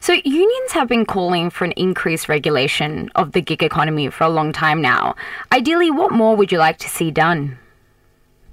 So, 0.00 0.14
unions 0.24 0.72
have 0.72 0.88
been 0.88 1.04
calling 1.04 1.50
for 1.50 1.64
an 1.64 1.72
increased 1.72 2.28
regulation 2.28 3.10
of 3.14 3.32
the 3.32 3.42
gig 3.42 3.62
economy 3.62 4.08
for 4.08 4.24
a 4.24 4.30
long 4.30 4.52
time 4.52 4.80
now. 4.80 5.14
Ideally, 5.52 5.90
what 5.90 6.12
more 6.12 6.36
would 6.36 6.50
you 6.50 6.58
like 6.58 6.78
to 6.78 6.88
see 6.88 7.10
done? 7.10 7.58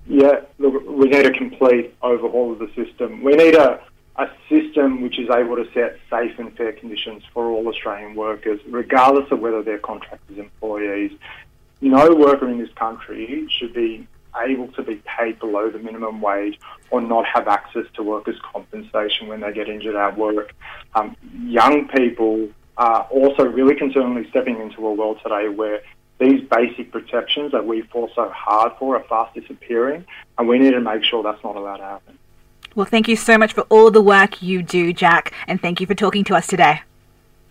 Yeah, 0.08 0.42
look, 0.60 0.84
we 0.88 1.08
need 1.08 1.26
a 1.26 1.32
complete 1.32 1.96
overhaul 2.02 2.52
of 2.52 2.60
the 2.60 2.68
system. 2.76 3.24
We 3.24 3.34
need 3.34 3.56
a, 3.56 3.82
a 4.18 4.28
system 4.50 5.02
which 5.02 5.18
is 5.20 5.30
able 5.30 5.56
to 5.56 5.66
set 5.74 5.98
safe 6.10 6.38
and 6.38 6.56
fair 6.58 6.74
conditions 6.74 7.24
for 7.34 7.46
all 7.46 7.68
Australian 7.68 8.16
workers, 8.16 8.60
regardless 8.68 9.32
of 9.32 9.40
whether 9.40 9.64
they're 9.64 9.80
contractors, 9.80 10.38
employees. 10.38 11.12
No 11.86 12.16
worker 12.16 12.50
in 12.50 12.58
this 12.58 12.74
country 12.74 13.48
should 13.48 13.72
be 13.72 14.08
able 14.36 14.70
to 14.70 14.82
be 14.82 14.96
paid 15.06 15.38
below 15.38 15.70
the 15.70 15.78
minimum 15.78 16.20
wage 16.20 16.60
or 16.90 17.00
not 17.00 17.28
have 17.28 17.48
access 17.48 17.86
to 17.94 18.02
workers' 18.02 18.40
compensation 18.42 19.28
when 19.28 19.42
they 19.42 19.54
get 19.54 19.70
injured 19.70 19.96
at 19.96 20.18
work. 20.18 20.56
Um, 20.96 21.16
young 21.44 21.88
people 21.88 22.50
are 22.76 23.04
also 23.12 23.44
really 23.46 23.76
concerningly 23.76 24.28
stepping 24.32 24.60
into 24.60 24.86
a 24.88 24.94
world 24.96 25.20
today 25.22 25.48
where 25.48 25.84
these 26.18 26.42
basic 26.50 26.92
protections 26.92 27.52
that 27.52 27.68
we 27.68 27.84
fought 27.84 28.10
so 28.16 28.30
hard 28.30 28.72
for 28.80 28.96
are 28.96 29.04
fast 29.04 29.36
disappearing, 29.36 30.06
and 30.40 30.48
we 30.48 30.58
need 30.58 30.72
to 30.72 30.82
make 30.82 31.04
sure 31.04 31.22
that's 31.22 31.44
not 31.44 31.56
allowed 31.56 31.78
to 31.78 31.84
happen. 31.84 32.18
Well, 32.74 32.88
thank 32.88 33.08
you 33.08 33.16
so 33.16 33.38
much 33.38 33.54
for 33.54 33.62
all 33.70 33.92
the 33.92 34.02
work 34.02 34.42
you 34.42 34.64
do, 34.64 34.92
Jack, 34.92 35.34
and 35.46 35.62
thank 35.62 35.80
you 35.80 35.86
for 35.86 35.94
talking 35.94 36.24
to 36.24 36.36
us 36.36 36.48
today. 36.48 36.82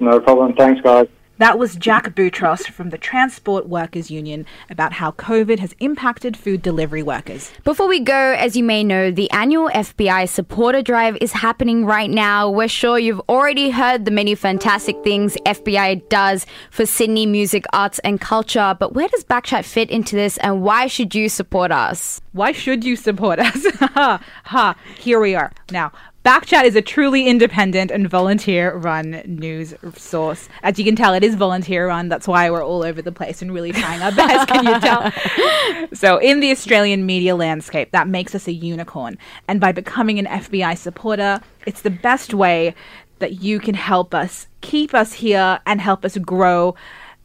No 0.00 0.18
problem. 0.18 0.54
Thanks, 0.54 0.80
guys. 0.80 1.06
That 1.38 1.58
was 1.58 1.74
Jack 1.74 2.14
Boutros 2.14 2.68
from 2.68 2.90
the 2.90 2.98
Transport 2.98 3.68
Workers 3.68 4.08
Union 4.08 4.46
about 4.70 4.92
how 4.92 5.10
COVID 5.10 5.58
has 5.58 5.74
impacted 5.80 6.36
food 6.36 6.62
delivery 6.62 7.02
workers. 7.02 7.50
Before 7.64 7.88
we 7.88 7.98
go, 7.98 8.36
as 8.38 8.56
you 8.56 8.62
may 8.62 8.84
know, 8.84 9.10
the 9.10 9.28
annual 9.32 9.68
FBI 9.70 10.28
supporter 10.28 10.80
drive 10.80 11.18
is 11.20 11.32
happening 11.32 11.86
right 11.86 12.08
now. 12.08 12.48
We're 12.48 12.68
sure 12.68 13.00
you've 13.00 13.20
already 13.28 13.70
heard 13.70 14.04
the 14.04 14.12
many 14.12 14.36
fantastic 14.36 15.02
things 15.02 15.36
FBI 15.44 16.08
does 16.08 16.46
for 16.70 16.86
Sydney 16.86 17.26
music, 17.26 17.64
arts, 17.72 17.98
and 18.00 18.20
culture. 18.20 18.76
But 18.78 18.94
where 18.94 19.08
does 19.08 19.24
Backchat 19.24 19.64
fit 19.64 19.90
into 19.90 20.14
this, 20.14 20.38
and 20.38 20.62
why 20.62 20.86
should 20.86 21.16
you 21.16 21.28
support 21.28 21.72
us? 21.72 22.20
Why 22.30 22.52
should 22.52 22.84
you 22.84 22.94
support 22.94 23.40
us? 23.40 23.66
ha 23.80 24.20
ha! 24.44 24.76
Here 24.98 25.18
we 25.18 25.34
are 25.34 25.50
now. 25.72 25.90
Backchat 26.24 26.64
is 26.64 26.74
a 26.74 26.80
truly 26.80 27.28
independent 27.28 27.90
and 27.90 28.08
volunteer 28.08 28.74
run 28.74 29.22
news 29.26 29.74
source. 29.94 30.48
As 30.62 30.78
you 30.78 30.84
can 30.86 30.96
tell, 30.96 31.12
it 31.12 31.22
is 31.22 31.34
volunteer 31.34 31.88
run. 31.88 32.08
That's 32.08 32.26
why 32.26 32.50
we're 32.50 32.64
all 32.64 32.82
over 32.82 33.02
the 33.02 33.12
place 33.12 33.42
and 33.42 33.52
really 33.52 33.72
trying 33.72 34.00
our 34.00 34.10
best. 34.10 34.48
Can 34.48 34.64
you 34.64 34.80
tell? 34.80 35.88
so, 35.92 36.16
in 36.16 36.40
the 36.40 36.50
Australian 36.50 37.04
media 37.04 37.36
landscape, 37.36 37.90
that 37.90 38.08
makes 38.08 38.34
us 38.34 38.48
a 38.48 38.52
unicorn. 38.52 39.18
And 39.48 39.60
by 39.60 39.72
becoming 39.72 40.18
an 40.18 40.24
FBI 40.24 40.78
supporter, 40.78 41.42
it's 41.66 41.82
the 41.82 41.90
best 41.90 42.32
way 42.32 42.74
that 43.18 43.42
you 43.42 43.60
can 43.60 43.74
help 43.74 44.14
us 44.14 44.46
keep 44.62 44.94
us 44.94 45.12
here 45.12 45.60
and 45.66 45.78
help 45.78 46.06
us 46.06 46.16
grow 46.16 46.74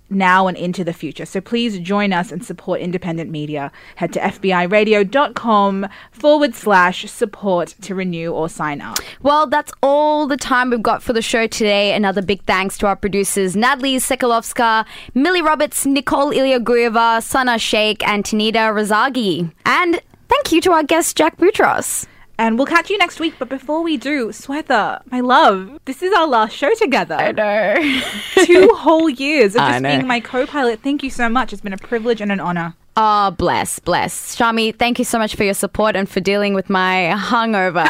now 0.09 0.47
and 0.47 0.57
into 0.57 0.83
the 0.83 0.93
future. 0.93 1.25
So 1.25 1.41
please 1.41 1.79
join 1.79 2.13
us 2.13 2.31
and 2.31 2.43
support 2.43 2.81
independent 2.81 3.29
media. 3.29 3.71
Head 3.95 4.13
to 4.13 4.19
FBIRadio.com 4.19 5.87
forward 6.11 6.55
slash 6.55 7.09
support 7.09 7.75
to 7.81 7.95
renew 7.95 8.31
or 8.31 8.49
sign 8.49 8.81
up. 8.81 8.97
Well, 9.21 9.47
that's 9.47 9.71
all 9.81 10.27
the 10.27 10.37
time 10.37 10.69
we've 10.69 10.81
got 10.81 11.03
for 11.03 11.13
the 11.13 11.21
show 11.21 11.47
today. 11.47 11.93
Another 11.93 12.21
big 12.21 12.43
thanks 12.43 12.77
to 12.79 12.87
our 12.87 12.95
producers, 12.95 13.55
Natalie 13.55 13.97
Sekulovska, 13.97 14.85
Millie 15.13 15.41
Roberts, 15.41 15.85
Nicole 15.85 16.31
Ilyaguyeva, 16.31 17.21
Sana 17.23 17.57
Shaikh, 17.57 18.07
and 18.07 18.23
Tanita 18.23 18.73
Razaghi. 18.73 19.51
And 19.65 20.01
thank 20.27 20.51
you 20.51 20.61
to 20.61 20.71
our 20.71 20.83
guest, 20.83 21.15
Jack 21.17 21.37
Boutros. 21.37 22.07
And 22.39 22.57
we'll 22.57 22.67
catch 22.67 22.89
you 22.89 22.97
next 22.97 23.19
week. 23.19 23.33
But 23.37 23.49
before 23.49 23.83
we 23.83 23.97
do, 23.97 24.29
Swetha, 24.29 25.01
my 25.11 25.19
love, 25.19 25.77
this 25.83 26.01
is 26.01 26.13
our 26.13 26.25
last 26.25 26.55
show 26.55 26.73
together. 26.73 27.15
I 27.15 27.33
know. 27.33 28.01
Two 28.45 28.69
whole 28.75 29.09
years 29.09 29.57
of 29.57 29.61
just 29.61 29.83
being 29.83 30.07
my 30.07 30.21
co 30.21 30.47
pilot. 30.47 30.79
Thank 30.81 31.03
you 31.03 31.09
so 31.09 31.27
much. 31.27 31.51
It's 31.51 31.61
been 31.61 31.73
a 31.73 31.77
privilege 31.77 32.21
and 32.21 32.31
an 32.31 32.39
honor. 32.39 32.75
Oh, 32.95 33.31
bless, 33.31 33.79
bless. 33.79 34.37
Shami, 34.37 34.73
thank 34.73 34.99
you 34.99 35.05
so 35.05 35.17
much 35.17 35.35
for 35.35 35.43
your 35.43 35.53
support 35.53 35.97
and 35.97 36.09
for 36.09 36.21
dealing 36.21 36.53
with 36.53 36.69
my 36.69 37.13
hungover 37.17 37.85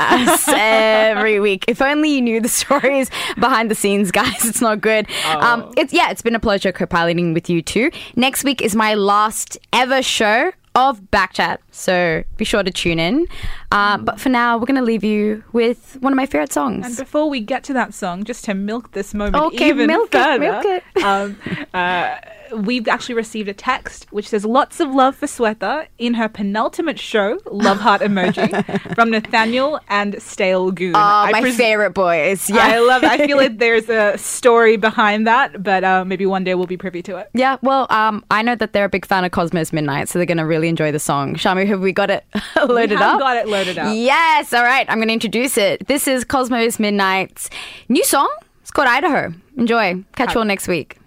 every 0.56 1.40
week. 1.40 1.66
If 1.68 1.80
only 1.80 2.10
you 2.10 2.22
knew 2.22 2.42
the 2.42 2.50
stories 2.50 3.12
behind 3.40 3.70
the 3.70 3.76
scenes, 3.76 4.10
guys. 4.12 4.46
It's 4.46 4.62
not 4.62 4.82
good. 4.82 5.08
Um, 5.28 5.72
it's 5.78 5.94
yeah, 5.94 6.10
it's 6.10 6.24
been 6.24 6.36
a 6.36 6.40
pleasure 6.40 6.72
co-piloting 6.72 7.36
with 7.36 7.52
you 7.52 7.62
too. 7.62 7.92
Next 8.16 8.44
week 8.44 8.64
is 8.64 8.76
my 8.76 8.96
last 8.96 9.60
ever 9.74 10.02
show 10.02 10.52
of 10.76 11.02
Backchat, 11.12 11.58
so 11.72 12.24
be 12.38 12.46
sure 12.46 12.64
to 12.64 12.72
tune 12.72 13.00
in. 13.00 13.28
Uh, 13.72 13.98
but 13.98 14.20
for 14.20 14.30
now, 14.30 14.58
we're 14.58 14.66
going 14.66 14.76
to 14.80 14.82
leave 14.86 15.04
you 15.04 15.44
with 15.52 15.98
one 16.00 16.14
of 16.14 16.18
my 16.18 16.26
favorite 16.26 16.54
songs. 16.54 16.86
And 16.86 16.96
before 16.98 17.30
we 17.30 17.40
get 17.40 17.64
to 17.66 17.74
that 17.74 17.94
song, 17.94 18.24
just 18.24 18.46
to 18.46 18.54
milk 18.54 18.92
this 18.92 19.14
moment 19.14 19.44
Okay, 19.46 19.70
even 19.70 19.88
milk 19.88 20.14
it, 20.14 20.24
further, 20.24 20.40
milk 20.40 20.66
it. 20.66 21.04
um, 21.04 21.38
uh, 21.74 22.16
we've 22.54 22.88
actually 22.88 23.16
received 23.16 23.48
a 23.50 23.54
text 23.54 24.06
which 24.12 24.28
says 24.30 24.46
lots 24.46 24.80
of 24.80 24.90
love 24.94 25.16
for 25.16 25.26
Swetha 25.26 25.88
in 25.98 26.14
her 26.16 26.28
penultimate 26.30 27.00
show, 27.00 27.40
love 27.52 27.80
heart 27.80 28.02
emoji, 28.02 28.94
from 28.96 29.12
Nathaniel 29.12 29.80
and 29.90 30.22
Stale 30.22 30.72
Goon. 30.72 30.96
Oh, 30.96 31.00
I 31.00 31.32
my 31.32 31.42
pres- 31.42 31.58
favorite 31.58 31.92
boys. 31.94 32.50
Yeah, 32.50 32.66
I 32.66 32.80
love 32.80 33.04
it. 33.04 33.10
I 33.10 33.26
feel 33.26 33.38
like 33.38 33.58
there's 33.60 33.90
a 33.90 34.18
story 34.18 34.78
behind 34.78 35.28
that, 35.28 35.62
but 35.64 35.84
uh, 35.84 36.06
maybe 36.06 36.26
one 36.26 36.44
day 36.44 36.56
we'll 36.56 36.68
be 36.68 36.78
privy 36.78 37.02
to 37.04 37.18
it. 37.18 37.30
Yeah, 37.34 37.58
well, 37.62 37.88
um, 37.90 38.24
I 38.32 38.42
know 38.42 38.56
that 38.56 38.74
they're 38.74 38.86
a 38.86 38.90
big 38.90 39.06
fan 39.06 39.24
of 39.26 39.32
Cosmo's 39.32 39.74
Midnight, 39.74 40.10
so 40.10 40.20
they're 40.20 40.26
going 40.26 40.38
to 40.38 40.46
really 40.46 40.68
enjoy 40.70 40.92
the 40.92 41.00
song. 41.00 41.36
Shami, 41.36 41.66
have 41.68 41.82
we 41.82 41.92
got 41.92 42.10
it 42.10 42.26
loaded 42.68 42.92
we 43.00 43.04
up? 43.04 43.20
got 43.20 43.38
it 43.38 43.48
loaded 43.48 43.78
up. 43.78 43.96
Yes, 43.96 44.54
all 44.54 44.64
right, 44.64 44.86
I'm 44.90 44.98
going 45.00 45.08
to 45.08 45.14
introduce 45.14 45.58
it. 45.58 45.88
This 45.88 46.08
is 46.08 46.24
Cosmo's 46.24 46.80
Midnight's 46.80 47.50
new 47.88 48.04
song. 48.04 48.30
It's 48.62 48.72
called 48.72 48.88
Idaho. 48.88 49.34
Enjoy. 49.58 50.04
Catch 50.16 50.36
you 50.36 50.42
all 50.42 50.46
next 50.46 50.68
week. 50.68 50.99